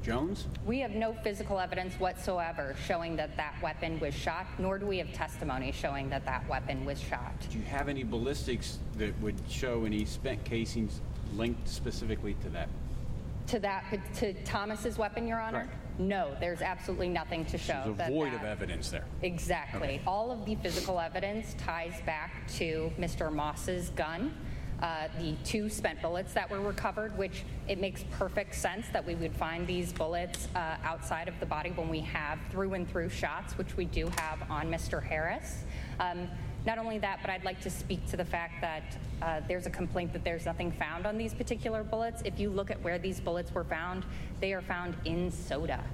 [0.05, 0.47] Jones?
[0.67, 4.99] We have no physical evidence whatsoever showing that that weapon was shot, nor do we
[4.99, 7.33] have testimony showing that that weapon was shot.
[7.51, 11.01] Do you have any ballistics that would show any spent casings
[11.35, 12.69] linked specifically to that?
[13.49, 13.85] To that,
[14.17, 15.65] to Thomas's weapon, Your Honor?
[15.65, 15.81] Correct.
[15.99, 19.05] No, there's absolutely nothing to show There's a that void of evidence there.
[19.23, 20.01] Exactly.
[20.07, 23.33] All of the physical evidence ties back to Mr.
[23.33, 24.35] Moss's gun,
[24.83, 29.15] uh, the two spent bullets that were recovered, which it makes perfect sense that we
[29.15, 33.09] would find these bullets uh, outside of the body when we have through and through
[33.09, 35.03] shots, which we do have on Mr.
[35.03, 35.65] Harris.
[36.01, 36.29] Um,
[36.67, 39.71] not only that, but I'd like to speak to the fact that uh, there's a
[39.71, 42.23] complaint that there's nothing found on these particular bullets.
[42.25, 44.05] If you look at where these bullets were found,
[44.41, 45.85] they are found in soda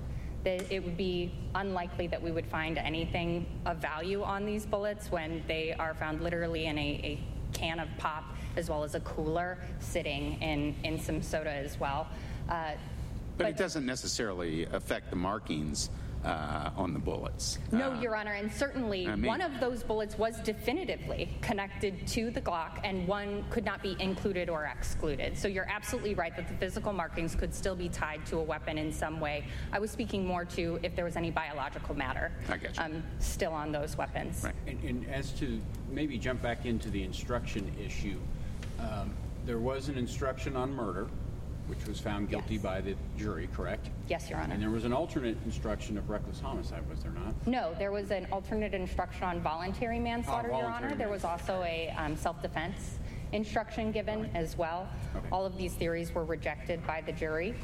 [0.45, 5.43] it would be unlikely that we would find anything of value on these bullets when
[5.47, 7.21] they are found literally in a, a
[7.53, 8.25] can of pop
[8.57, 12.07] as well as a cooler sitting in, in some soda as well.
[12.49, 12.73] Uh,
[13.37, 15.91] But it doesn't necessarily affect the markings
[16.25, 17.59] uh, on the bullets.
[17.73, 22.07] No, Uh, Your Honor, and certainly I mean- one of those bullets was definitively connected
[22.09, 25.39] to the Glock, and one could not be included or excluded.
[25.39, 28.77] So you're absolutely right that the physical markings could still be tied to a weapon
[28.77, 29.47] in some way.
[29.73, 33.53] I was speaking more to if there was any biological matter I get um, still
[33.55, 34.43] on those weapons.
[34.45, 34.55] Right.
[34.67, 35.59] And, and as to,
[35.89, 38.19] maybe jump back into the instruction issue,
[38.81, 39.13] um,
[39.47, 41.09] there was an instruction on murder,
[41.67, 42.63] which was found guilty Yes.
[42.63, 43.91] by the jury, correct?
[44.09, 44.55] Yes, Your Honor.
[44.55, 47.35] And there was an alternate instruction of reckless homicide, was there not?
[47.47, 50.97] No, there was an alternate instruction on voluntary manslaughter, Your Oh, voluntary Honor.
[50.97, 52.99] There was also a um, self-defense
[53.33, 54.89] instruction given as well.
[55.17, 55.27] Okay.
[55.31, 57.55] All of these theories were rejected by the jury,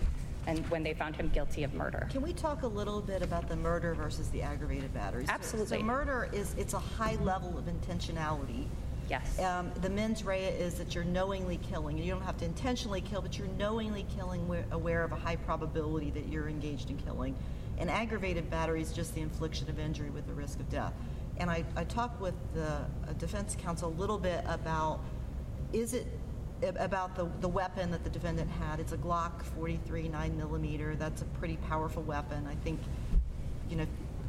[0.46, 2.06] and when they found him guilty of murder.
[2.12, 5.26] Can we talk a little bit about the murder versus the aggravated battery?
[5.26, 5.78] So- Absolutely.
[5.78, 8.66] So murder is, it's a high level of intentionality.
[9.08, 9.38] Yes.
[9.40, 11.98] Um, The mens rea is that you're knowingly killing.
[11.98, 16.10] You don't have to intentionally kill, but you're knowingly killing, aware of a high probability
[16.10, 17.36] that you're engaged in killing.
[17.78, 20.94] And aggravated battery is just the infliction of injury with the risk of death.
[21.38, 25.00] And I, I talked with the uh, defense counsel a little bit about,
[25.72, 26.06] is it,
[26.62, 28.80] about the, the weapon that the defendant had.
[28.80, 30.96] It's a Glock 43 9 millimeter.
[30.96, 32.46] That's a pretty powerful weapon.
[32.46, 32.80] I think,
[33.68, 33.86] you know,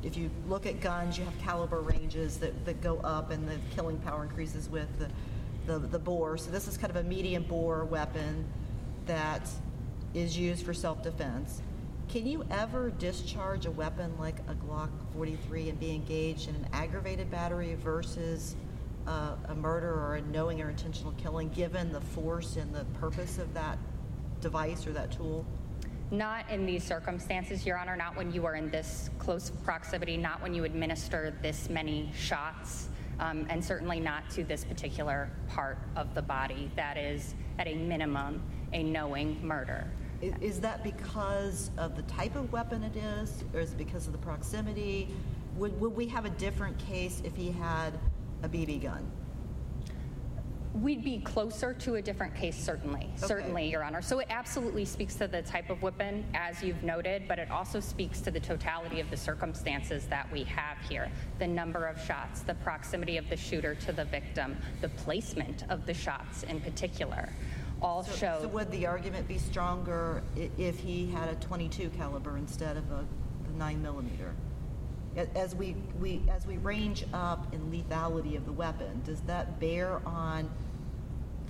[0.07, 3.57] if you look at guns, you have caliber ranges that, that go up and the
[3.75, 5.09] killing power increases with the,
[5.65, 6.37] the, the bore.
[6.37, 8.45] So this is kind of a medium bore weapon
[9.05, 9.49] that
[10.13, 11.61] is used for self-defense.
[12.07, 16.67] Can you ever discharge a weapon like a Glock 43 and be engaged in an
[16.71, 18.55] aggravated battery versus
[19.07, 23.39] uh, a murder or a knowing or intentional killing, given the force and the purpose
[23.39, 23.77] of that
[24.39, 25.45] device or that tool?
[26.09, 30.41] Not in these circumstances, Your Honor, not when you are in this close proximity, not
[30.41, 32.87] when you administer this many shots,
[33.19, 36.71] um, and certainly not to this particular part of the body.
[36.77, 38.41] That is, at a minimum,
[38.71, 39.85] a knowing murder.
[40.21, 44.13] Is that because of the type of weapon it is, or is it because of
[44.13, 45.09] the proximity?
[45.57, 47.91] Would, would we have a different case if he had
[48.43, 49.11] a BB gun?
[50.81, 53.09] We'd be closer to a different case, certainly.
[53.15, 54.01] Certainly, Your Honor.
[54.01, 57.79] So it absolutely speaks to the type of weapon, as you've noted, but it also
[57.79, 61.09] speaks to the totality of the circumstances that we have here.
[61.39, 65.87] The number of shots, the proximity of the shooter to the victim, the placement of
[65.87, 67.29] the shots in particular,
[67.81, 68.39] all So- show.
[68.43, 73.03] So would the argument be stronger if he had a 22 caliber instead of a
[73.57, 74.35] 9 millimeter?
[75.33, 79.99] As we, we, as we range up in lethality of the weapon, does that bear
[80.05, 80.47] on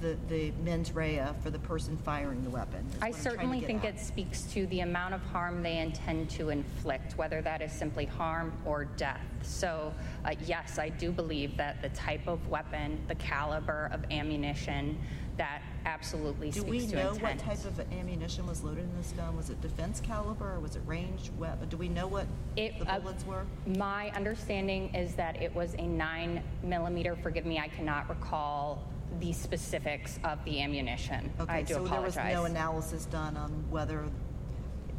[0.01, 2.79] the, the mens rea for the person firing the weapon?
[2.79, 3.95] I what I'm trying to certainly think at.
[3.95, 8.05] it speaks to the amount of harm they intend to inflict, whether that is simply
[8.05, 9.21] harm or death.
[9.43, 9.93] So,
[10.25, 14.97] uh, yes, I do believe that the type of weapon, the caliber of ammunition,
[15.37, 19.13] that absolutely Do we speaks to know what type of ammunition was loaded in this
[19.15, 19.37] gun?
[19.37, 21.69] Was it defense caliber or was it ranged weapon?
[21.69, 23.45] Do we know what It- the uh, bullets were?
[23.67, 27.15] My understanding is that it was a nine millimeter.
[27.15, 28.83] Forgive me, I cannot recall
[29.19, 31.31] the specifics of the ammunition.
[31.39, 34.05] I Okay, do so there was no analysis done on whether,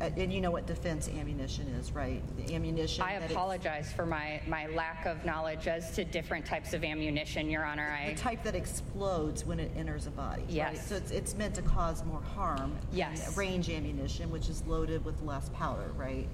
[0.00, 2.22] uh, and you know what defense ammunition is, right?
[2.36, 3.02] The ammunition.
[3.04, 7.64] I apologize for my, my lack of knowledge as to different types of ammunition, Your
[7.64, 7.96] Honor.
[8.00, 10.50] I, The type that explodes when it enters a body, right?
[10.50, 10.88] Yes.
[10.88, 12.76] So it's, it's meant to cause more harm.
[12.92, 13.36] Yes.
[13.36, 16.26] Range ammunition, which is loaded with less powder, right?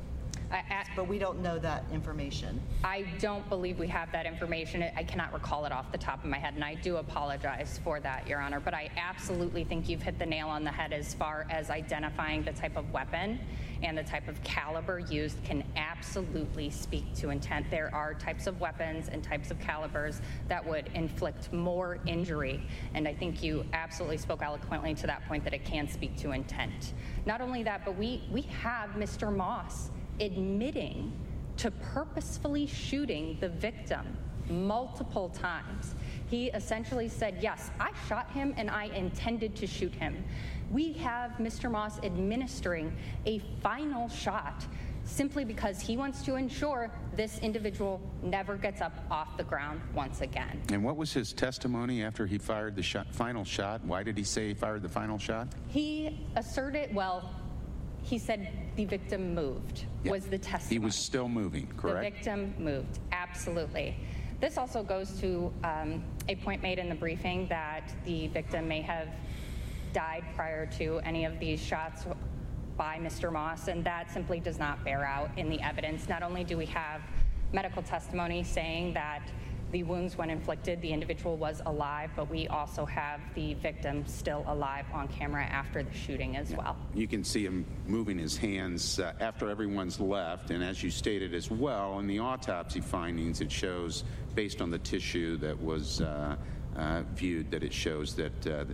[0.51, 2.61] I, I- But we don't know that information.
[2.85, 4.85] I don't believe we have that information.
[4.97, 7.99] I cannot recall it off the top of my head, and I do apologize for
[8.01, 8.61] that, Your Honor.
[8.61, 12.45] But I absolutely think you've hit the nail on the head as far as identifying
[12.45, 13.41] the type of weapon
[13.83, 17.67] and the type of caliber used can absolutely speak to intent.
[17.71, 22.63] There are types of weapons and types of calibers that would inflict more injury,
[22.95, 26.31] and I think you absolutely spoke eloquently to that point that it can speak to
[26.31, 26.95] intent.
[27.27, 29.35] Not only that, but we, we have Mr.
[29.35, 31.13] Moss admitting
[31.57, 34.17] to purposefully shooting the victim
[34.49, 35.95] multiple times.
[36.29, 40.25] He essentially said, Yes, I shot him and I intended to shoot him.
[40.71, 41.71] We have Mr.
[41.71, 42.97] Moss administering
[43.27, 44.67] a final shot
[45.07, 50.23] simply because he wants to ensure this individual never gets up off the ground once
[50.23, 50.63] again.
[50.73, 53.85] And what was his testimony after he fired the shot, final shot?
[53.85, 55.49] Why did he say he fired the final shot?
[55.69, 57.31] He asserted, well,
[58.05, 60.13] he said the victim moved, Yeah.
[60.13, 60.75] was the testimony.
[60.81, 62.05] He was still moving, correct?
[62.05, 63.97] The victim moved, absolutely.
[64.41, 68.83] This also goes to um, a point made in the briefing that the victim may
[68.83, 69.09] have
[69.95, 72.05] died prior to any of these shots
[72.77, 73.33] by Mr.
[73.33, 76.09] Moss, and that simply does not bear out in the evidence.
[76.09, 77.01] Not only do we have
[77.53, 79.23] medical testimony saying that
[79.75, 84.45] the wounds when inflicted, the individual was alive, but we also have the victim still
[84.47, 86.77] alive on camera after the shooting as well.
[86.95, 91.35] You can see him moving his hands uh, after everyone's left, and as you stated
[91.35, 94.05] as well, in the autopsy findings, it shows,
[94.37, 96.37] based on the tissue that was uh,
[96.77, 98.65] uh, viewed, that it shows that uh,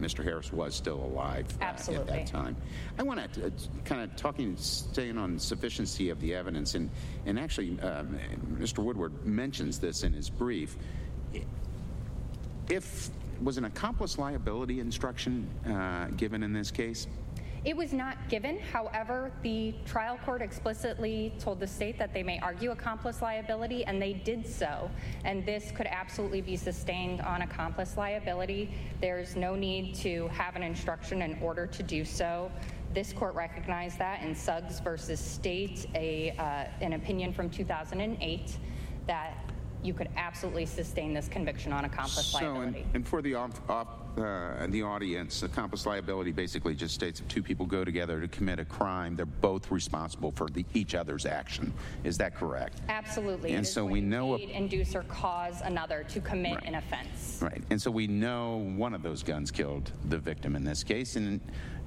[0.00, 0.22] Mr.
[0.22, 2.56] Harris was still alive uh, at that time.
[2.98, 3.52] I want to
[3.84, 6.90] kind of talking, staying on sufficiency of the evidence, and
[7.26, 8.18] and actually, um,
[8.58, 8.78] Mr.
[8.78, 10.76] Woodward mentions this in his brief.
[12.68, 13.10] If
[13.42, 17.06] was an accomplice liability instruction uh, given in this case?
[17.68, 18.58] It was not given.
[18.58, 24.00] However, the trial court explicitly told the state that they may argue accomplice liability, and
[24.00, 24.90] they did so.
[25.26, 28.70] And this could absolutely be sustained on accomplice liability.
[29.02, 32.50] There's no need to have an instruction in order to do so.
[32.94, 38.56] This court recognized that in Suggs versus State, a, uh, an opinion from 2008,
[39.06, 39.37] that
[39.82, 42.84] you could absolutely sustain this conviction on accomplice So, liability.
[42.94, 43.88] and for the off, off,
[44.18, 48.58] uh, the audience, accomplice liability basically just states if two people go together to commit
[48.58, 51.72] a crime, they're both responsible for the, each other's action.
[52.02, 52.80] Is that correct?
[52.88, 53.52] Absolutely.
[53.52, 56.64] And so we know a- aid, induce, or cause another to commit Right.
[56.66, 57.38] an offense.
[57.40, 57.62] Right.
[57.70, 61.14] And so we know one of those guns killed the victim in this case.
[61.14, 61.40] And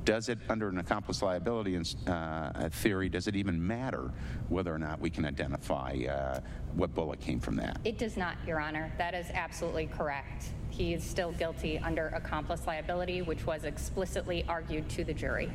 [0.06, 4.12] does it, under an accomplice liability uh, theory, does it even matter
[4.50, 6.40] whether or not we can identify uh,
[6.76, 7.80] what bullet came from that?
[7.84, 8.92] It does not, Your Honor.
[8.98, 10.46] That is absolutely correct.
[10.70, 15.52] He is still guilty under accomplice liability, which was explicitly argued to the jury.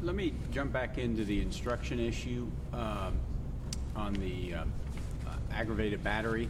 [0.00, 3.18] Let me jump back into the instruction issue um,
[3.96, 4.60] on the uh,
[5.26, 6.48] uh, aggravated battery.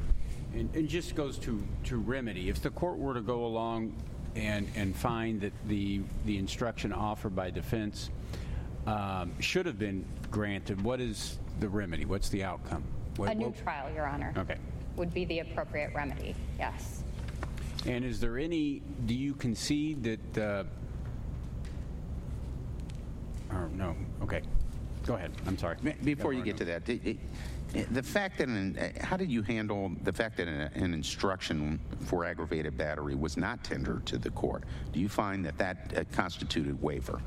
[0.55, 2.49] And it just goes to, to remedy.
[2.49, 3.95] If the court were to go along
[4.37, 8.11] and, and find that the, the instruction offered by defense
[8.87, 12.05] um, should have been granted, what is the remedy?
[12.05, 12.83] What's the outcome?
[13.17, 14.33] What- A new what- trial, Your Honor.
[14.37, 14.57] Okay.
[14.97, 17.03] Would be the appropriate remedy, yes.
[17.87, 20.65] And is there any, do you concede that, uh,
[23.55, 24.43] or no, okay,
[25.07, 25.77] go ahead, I'm sorry.
[26.03, 27.19] Before you get to that, it- it-
[27.73, 32.25] the fact that, an, how did you handle the fact that an, an instruction for
[32.25, 34.65] aggravated battery was not tendered to the court?
[34.93, 37.21] Do you find that that uh, constituted waiver?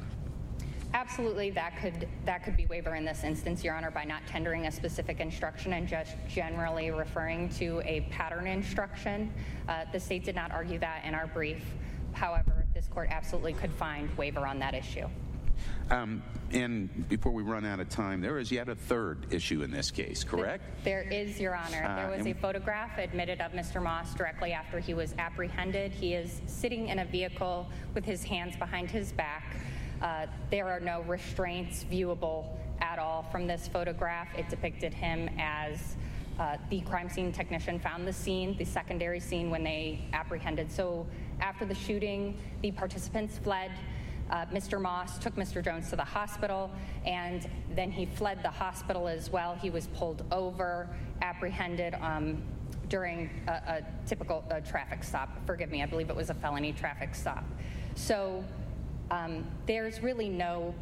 [0.93, 4.67] Absolutely, that could, that could be waiver in this instance, Your Honor, by not tendering
[4.67, 9.32] a specific instruction and just generally referring to a pattern instruction.
[9.69, 11.63] Uh, The state did not argue that in our brief.
[12.12, 15.08] However, this court absolutely could find waiver on that issue.
[15.90, 19.72] Um, and before we run out of time, there is yet a third issue in
[19.72, 20.64] this case, correct?
[20.84, 21.84] There is, Your Honor.
[21.84, 23.82] Uh, There was a photograph admitted of Mr.
[23.82, 25.92] Moss directly after he was apprehended.
[25.92, 29.56] He is sitting in a vehicle with his hands behind his back.
[30.02, 32.46] Uh, There are no restraints viewable
[32.80, 34.28] at all from this photograph.
[34.38, 35.96] It depicted him as
[36.40, 40.72] uh, the crime scene technician found the scene, the secondary scene when they apprehended.
[40.72, 41.06] So
[41.40, 43.72] after the shooting, the participants fled.
[44.32, 44.82] Uh, Mr.
[44.82, 45.63] Moss took Mr.
[45.63, 46.72] Jones to the hospital,
[47.06, 49.56] and then he fled the hospital as well.
[49.56, 50.88] He was pulled over,
[51.22, 52.41] apprehended um,
[52.88, 55.30] during a, a typical uh, traffic stop.
[55.46, 57.44] Forgive me, I believe it was a felony traffic stop.
[57.96, 58.44] So
[59.12, 60.74] um, there's really no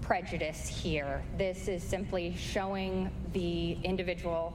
[0.00, 1.22] prejudice here.
[1.38, 4.52] This is simply showing the individual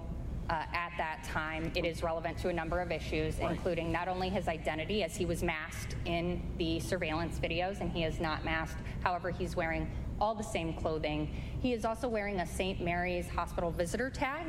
[0.51, 1.71] uh, at that time.
[1.75, 5.25] It is relevant to a number of issues, including not only his identity, as he
[5.25, 8.81] was masked in the surveillance videos, and he is not masked.
[9.01, 11.33] However, he's wearing all the same clothing.
[11.61, 12.81] He is also wearing a St.
[12.81, 14.45] Mary's Hospital visitor tag,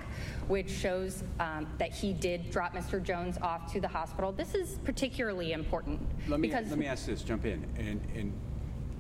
[0.49, 3.03] which shows um, that he did drop Mr.
[3.03, 4.33] Jones off to the hospital.
[4.33, 8.33] This is particularly important Let me, because let me ask this, jump in, and, and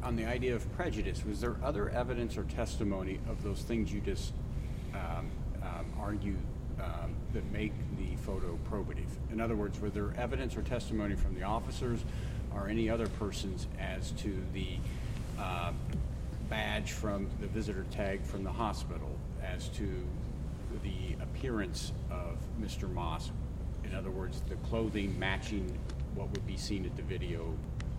[0.03, 4.01] on the idea of prejudice, was there other evidence or testimony of those things you
[4.01, 4.33] just
[4.95, 5.31] um,
[5.63, 6.37] um, argue
[6.83, 9.09] um, that make the photo probative?
[9.33, 12.01] In other words, were there evidence or testimony from the officers
[12.55, 14.77] or any other persons as to the
[15.39, 15.73] uh,
[16.51, 19.11] badge from the visitor tag from the hospital,
[19.43, 19.89] as to
[20.83, 22.93] the appearance of Mr.
[22.93, 23.31] Moss?
[23.85, 25.79] In other words, the clothing matching
[26.15, 27.55] what would be seen at the video,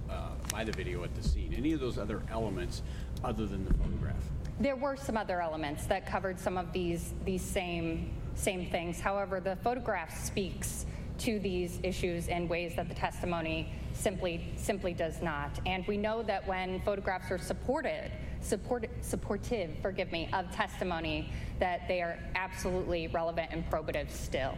[0.10, 1.54] uh, by the video at the scene?
[1.58, 2.84] Any of those other elements
[3.24, 4.24] other than the photograph?
[4.60, 9.00] There were some other elements that covered some of these these same same things.
[9.00, 10.86] However, the photograph speaks
[11.20, 15.60] to these issues in ways that the testimony simply simply does not.
[15.66, 18.12] And we know that when photographs are supported,
[18.42, 21.30] support, supportive, forgive me, of testimony,
[21.60, 24.58] that they are absolutely relevant and probative still.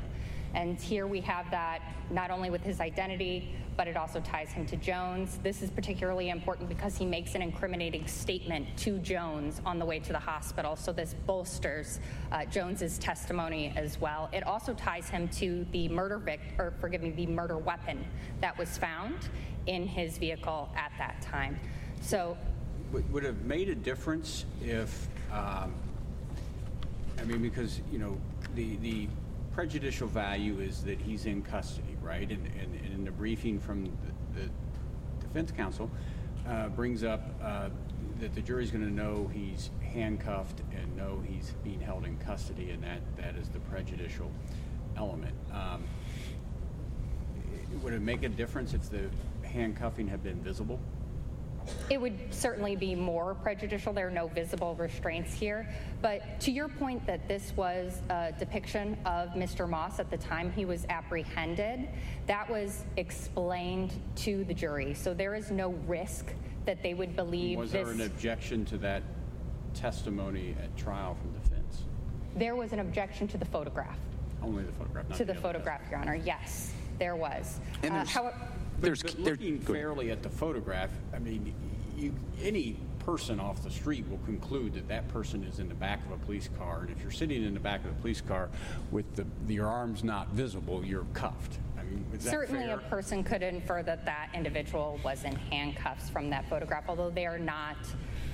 [0.56, 4.66] And here we have that not only with his identity, but it also ties him
[4.68, 5.38] to Jones.
[5.44, 10.00] This is particularly important because he makes an incriminating statement to Jones on the way
[10.00, 10.78] to the hospital.
[10.78, 12.00] So this bolsters
[12.32, 14.30] uh, Jones's testimony as well.
[14.32, 18.06] It also ties him to the murder victim, or forgive me, the murder weapon
[18.40, 19.16] that was found
[19.68, 21.60] in his vehicle at that time.
[22.02, 22.38] So
[22.94, 25.74] Would would have made a difference if, um,
[27.20, 28.18] I mean, because, you know,
[28.54, 29.10] the, the
[29.56, 32.30] prejudicial value is that he's in custody, right?
[32.30, 34.50] And, and and in the briefing from the the
[35.22, 35.90] defense counsel
[36.46, 37.70] uh, brings up uh,
[38.20, 42.72] that the jury's going to know he's handcuffed and know he's being held in custody,
[42.72, 44.30] and that, that is the prejudicial
[44.98, 45.36] element.
[45.54, 45.84] Um,
[47.82, 49.10] Would it make a difference if the
[49.48, 50.80] handcuffing had been visible?
[51.90, 53.94] It would certainly be more prejudicial.
[53.94, 55.68] There are no visible restraints here.
[56.02, 59.68] But to your point that this was a depiction of Mr.
[59.70, 61.88] Moss at the time he was apprehended,
[62.28, 64.94] that was explained to the jury.
[64.94, 66.34] So there is no risk
[66.66, 67.84] that they would believe Was this.
[67.86, 69.04] there an objection to that
[69.74, 71.84] testimony at trial from defense?
[72.36, 73.98] There was an objection to the photograph.
[74.42, 76.16] Only the photograph, not To the other photograph, Your Honor.
[76.16, 77.60] Yes, there was.
[77.84, 78.32] And Uh,
[78.82, 81.54] there's- how- But there- looking fairly at the photograph, I mean,
[81.98, 86.04] you, any person off the street will conclude that that person is in the back
[86.06, 86.82] of a police car.
[86.82, 88.50] And if you're sitting in the back of a police car
[88.92, 91.60] with the, your arms not visible, you're cuffed.
[91.78, 96.10] I mean, is that Certainly, a person could infer that that individual was in handcuffs
[96.10, 97.78] from that photograph, although they are not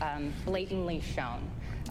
[0.01, 1.41] um, blatantly shown.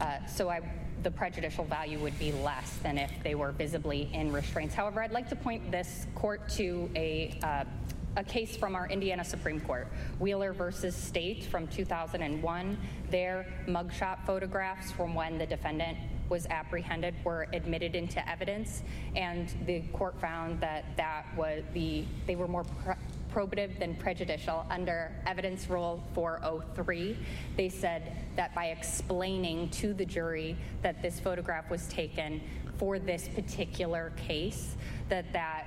[0.00, 0.60] Uh, So I,
[1.02, 4.74] the prejudicial value would be less than if they were visibly in restraints.
[4.74, 7.64] However, I'd like to point this court to a, uh,
[8.16, 9.86] a case from our Indiana Supreme Court,
[10.18, 12.78] Wheeler versus State from 2001.
[13.10, 15.96] Their mugshot photographs from when the defendant
[16.28, 18.82] was apprehended were admitted into evidence,
[19.16, 22.92] and the court found that that was the, they were more pr-
[23.32, 27.16] probative than prejudicial under Evidence Rule 403.
[27.56, 32.40] They said that by explaining to the jury that this photograph was taken
[32.76, 34.76] for this particular case,
[35.08, 35.66] that that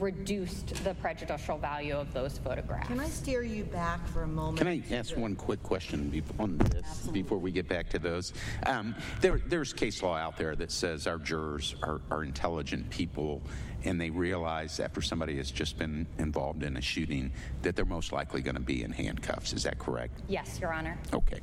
[0.00, 2.88] reduced the prejudicial value of those photographs.
[2.88, 4.58] Can I steer you back for a moment?
[4.58, 8.32] Can I ask one quick question on this before we get back to those?
[8.66, 13.42] Um, there, there's case law out there that says our jurors are, are intelligent people
[13.84, 17.32] and they realize after somebody has just been involved in a shooting
[17.62, 19.52] that they're most likely going to be in handcuffs.
[19.52, 20.20] Is that correct?
[20.28, 20.98] Yes, Your Honor.
[21.12, 21.40] Okay,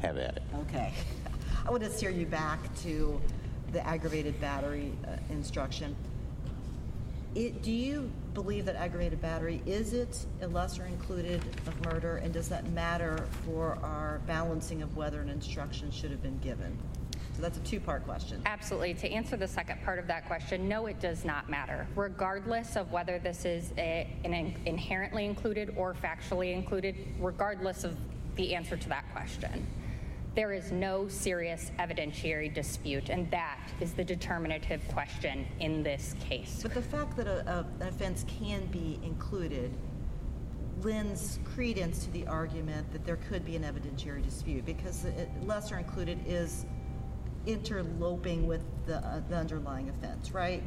[0.00, 0.42] have at it.
[0.60, 0.92] Okay.
[1.66, 3.20] I want to steer you back to
[3.72, 5.94] the aggravated battery uh, instruction.
[7.38, 12.16] It, do you believe that aggravated battery, is it a lesser included of murder?
[12.16, 16.76] And does that matter for our balancing of whether an instruction should have been given?
[17.36, 18.42] So that's a two-part question.
[18.44, 18.94] Absolutely.
[18.94, 21.86] To answer the second part of that question, no, it does not matter.
[21.94, 27.96] Regardless of whether this is a, an in- inherently included or factually included, regardless of
[28.34, 29.64] the answer to that question,
[30.38, 36.60] there is no serious evidentiary dispute, and that is the determinative question in this case.
[36.62, 39.72] But the fact that a, a, an offense can be included
[40.80, 45.76] lends credence to the argument that there could be an evidentiary dispute because it, lesser
[45.76, 46.66] included is
[47.46, 50.62] interloping with the, uh, the underlying offense, right?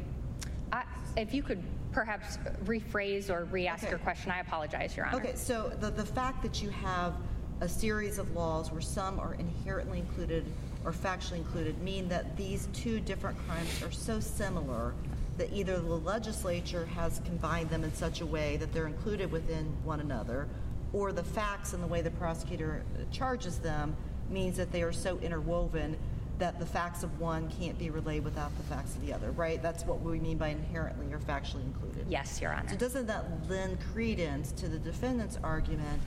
[0.70, 0.84] I,
[1.16, 1.62] if you could
[1.92, 3.90] perhaps rephrase or re-ask Okay.
[3.90, 5.16] your question, I apologize, Your Honor.
[5.16, 7.14] Okay, so the, the fact that you have
[7.62, 10.44] a series of laws where some are inherently included
[10.84, 14.92] or factually included mean that these two different crimes are so similar
[15.38, 19.64] that either the legislature has combined them in such a way that they're included within
[19.84, 20.48] one another,
[20.92, 22.82] or the facts and the way the prosecutor
[23.12, 23.96] charges them
[24.28, 25.96] means that they are so interwoven
[26.40, 29.62] that the facts of one can't be relayed without the facts of the other, right?
[29.62, 32.06] That's what we mean by inherently or factually included.
[32.08, 32.70] Yes, Your Honor.
[32.70, 36.02] So doesn't that lend credence to the defendant's argument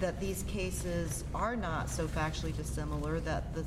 [0.00, 3.64] that these cases are not so factually dissimilar that the,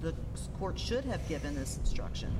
[0.00, 0.14] the
[0.58, 2.30] court should have given this instruction?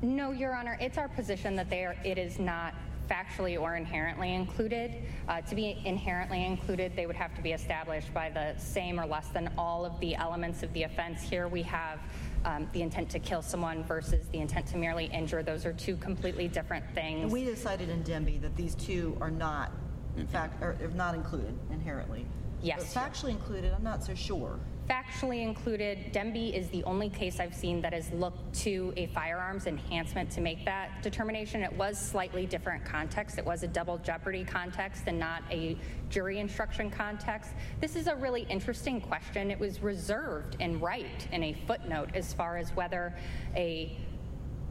[0.00, 2.74] No, Your Honor, it's our position that they are, it is not
[3.10, 4.94] factually or inherently included.
[5.28, 9.06] Uh, to be inherently included, they would have to be established by the same or
[9.06, 11.22] less than all of the elements of the offense.
[11.22, 12.00] Here we have
[12.44, 15.42] um, the intent to kill someone versus the intent to merely injure.
[15.42, 17.32] Those are two completely different And things.
[17.32, 19.72] we decided in Demby that these two are not
[20.18, 22.26] in fact, or are not included inherently.
[22.62, 22.92] Yes.
[22.94, 24.58] But factually included, I'm not so sure.
[24.88, 29.66] Factually included, Demby is the only case I've seen that has looked to a firearms
[29.66, 31.62] enhancement to make that determination.
[31.62, 33.36] It was slightly different context.
[33.36, 35.76] It was a double jeopardy context and not a
[36.08, 37.52] jury instruction context.
[37.80, 39.50] This is a really interesting question.
[39.50, 43.14] It was reserved and right in a footnote as far as whether
[43.54, 43.94] a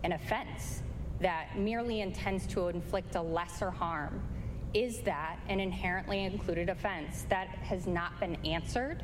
[0.03, 0.81] an offense
[1.19, 4.21] that merely intends to inflict a lesser harm,
[4.73, 7.25] is that an inherently included offense?
[7.29, 9.03] That has not been answered,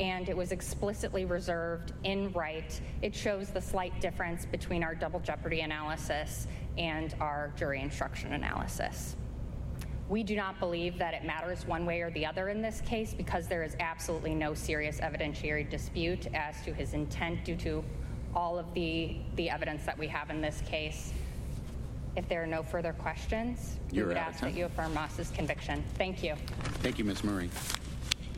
[0.00, 2.80] and it was explicitly reserved in right.
[3.02, 6.46] It shows the slight difference between our double jeopardy analysis
[6.76, 9.16] and our jury instruction analysis.
[10.08, 13.14] We do not believe that it matters one way or the other in this case
[13.14, 17.82] because there is absolutely no serious evidentiary dispute as to his intent due to
[18.34, 21.12] all of the, the evidence that we have in this case.
[22.16, 25.30] If there are no further questions, You're would out of ask that you affirm Moss's
[25.30, 25.82] conviction.
[25.96, 26.36] Thank you.
[26.82, 27.24] Thank you, Ms.
[27.24, 27.50] Murray.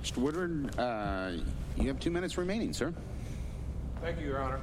[0.02, 0.18] Mr.
[0.18, 1.32] Woodward, uh,
[1.76, 2.94] you have two minutes remaining, sir.
[4.00, 4.60] Thank you, Your Honor.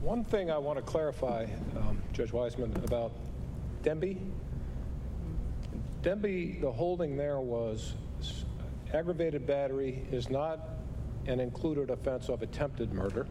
[0.00, 3.12] One thing I want to clarify, um, Judge Weissmann, about
[3.82, 4.18] Demby.
[6.02, 7.94] Demby, the holding there was
[8.92, 10.68] aggravated battery is not
[11.26, 13.26] an included offense of attempted murder.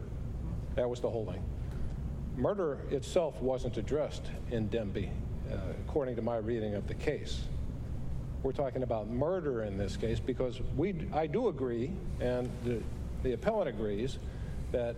[0.74, 1.42] That was the holding.
[2.36, 5.08] Murder itself wasn't addressed in Demby,
[5.52, 5.56] uh,
[5.86, 7.44] according to my reading of the case.
[8.42, 12.82] We're talking about murder in this case because we, I do agree, and the,
[13.22, 14.18] the appellant agrees,
[14.72, 14.96] that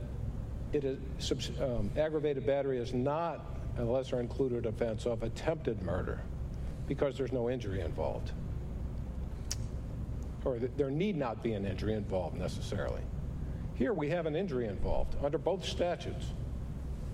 [0.72, 3.44] it is, um, aggravated battery is not
[3.78, 6.20] a lesser included offense of attempted murder
[6.88, 8.32] because there's no injury involved.
[10.44, 13.02] Or th- there need not be an injury involved necessarily.
[13.74, 16.26] Here we have an injury involved under both statutes.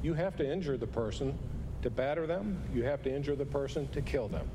[0.03, 1.39] You have to injure the person
[1.83, 4.49] to batter them, you have to injure the person to kill them.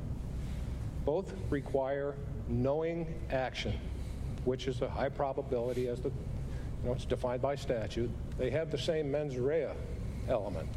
[1.05, 2.15] Both require
[2.47, 3.73] knowing action,
[4.45, 6.15] which is a high probability as the, you
[6.85, 8.09] know, it's defined by statute.
[8.37, 9.69] They have the same mens rea
[10.29, 10.69] element.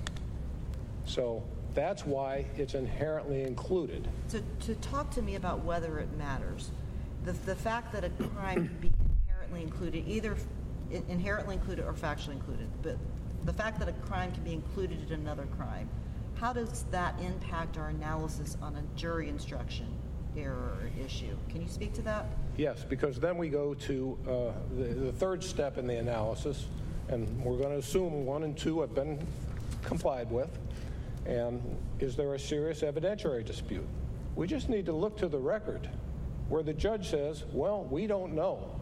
[1.04, 1.42] So
[1.74, 4.08] that's why it's inherently included.
[4.30, 6.70] To, to talk to me about whether it matters,
[7.24, 8.90] the, the fact that a crime be
[9.26, 10.36] inherently included, either
[11.08, 12.96] inherently included or factually included, but
[13.44, 15.88] the fact that a crime can be included in another crime,
[16.34, 19.86] how does that impact our analysis on a jury instruction
[20.36, 21.36] error or issue?
[21.48, 22.26] Can you speak to that?
[22.56, 26.66] Yes, because then we go to uh, the, the third step in the analysis,
[27.08, 29.18] and we're going to assume one and two have been
[29.82, 30.50] complied with.
[31.26, 31.60] And
[31.98, 33.86] is there a serious evidentiary dispute?
[34.36, 35.88] We just need to look to the record
[36.48, 38.80] where the judge says, well, we don't know.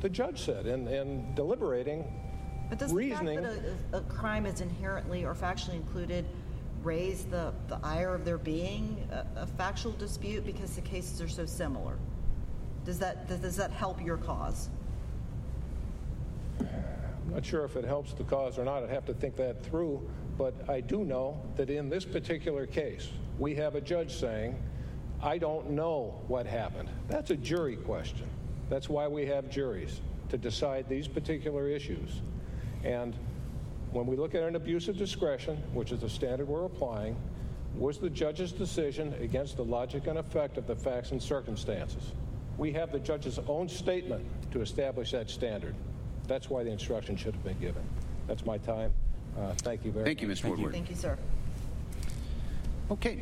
[0.00, 2.19] The judge said, in, in deliberating,
[2.70, 3.44] But does the fact that
[3.92, 6.24] a, a crime is inherently or factually included
[6.82, 11.28] raise the, the ire of there being a, a factual dispute because the cases are
[11.28, 11.98] so similar?
[12.84, 14.70] Does that, does, does that help your cause?
[16.60, 18.82] I'm not sure if it helps the cause or not.
[18.82, 20.08] I'd have to think that through.
[20.38, 23.08] But I do know that in this particular case,
[23.38, 24.56] we have a judge saying,
[25.22, 26.88] I don't know what happened.
[27.08, 28.26] That's a jury question.
[28.70, 30.00] That's why we have juries,
[30.30, 32.22] to decide these particular issues.
[32.84, 33.14] And
[33.92, 37.16] when we look at an abuse of discretion, which is the standard we're applying,
[37.74, 42.12] was the judge's decision against the logic and effect of the facts and circumstances?
[42.58, 45.74] We have the judge's own statement to establish that standard.
[46.26, 47.82] That's why the instruction should have been given.
[48.26, 48.92] That's my time.
[49.38, 50.08] Uh, Thank you very much.
[50.08, 50.50] Thank you, Mr.
[50.50, 50.72] Woodward.
[50.72, 51.16] Thank you, sir.
[52.90, 53.20] Okay,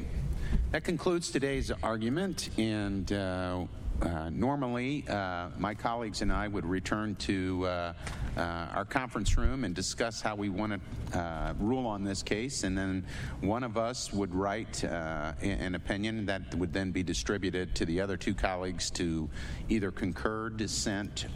[0.70, 3.64] that concludes today's argument, and uh,
[4.02, 7.92] uh, normally, uh, my colleagues and I would return to uh,
[8.36, 10.80] uh, our conference room and discuss how we want
[11.12, 13.04] to uh, rule on this case, and then
[13.40, 18.00] one of us would write uh, an opinion that would then be distributed to the
[18.00, 19.28] other two colleagues to
[19.68, 21.26] either concur, dissent,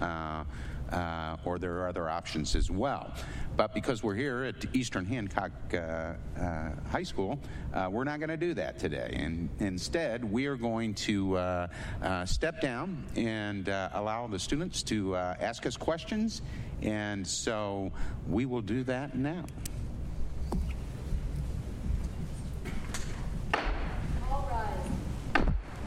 [0.93, 3.13] uh, or there are other options as well.
[3.57, 7.39] But because we're here at Eastern Hancock uh, uh, High School,
[7.75, 9.15] uh, we're not going to do that today.
[9.19, 15.67] And instead, we are going to uh, step down and allow the students to ask
[15.67, 16.43] us questions.
[16.83, 17.93] And so
[18.29, 19.45] we will do that now.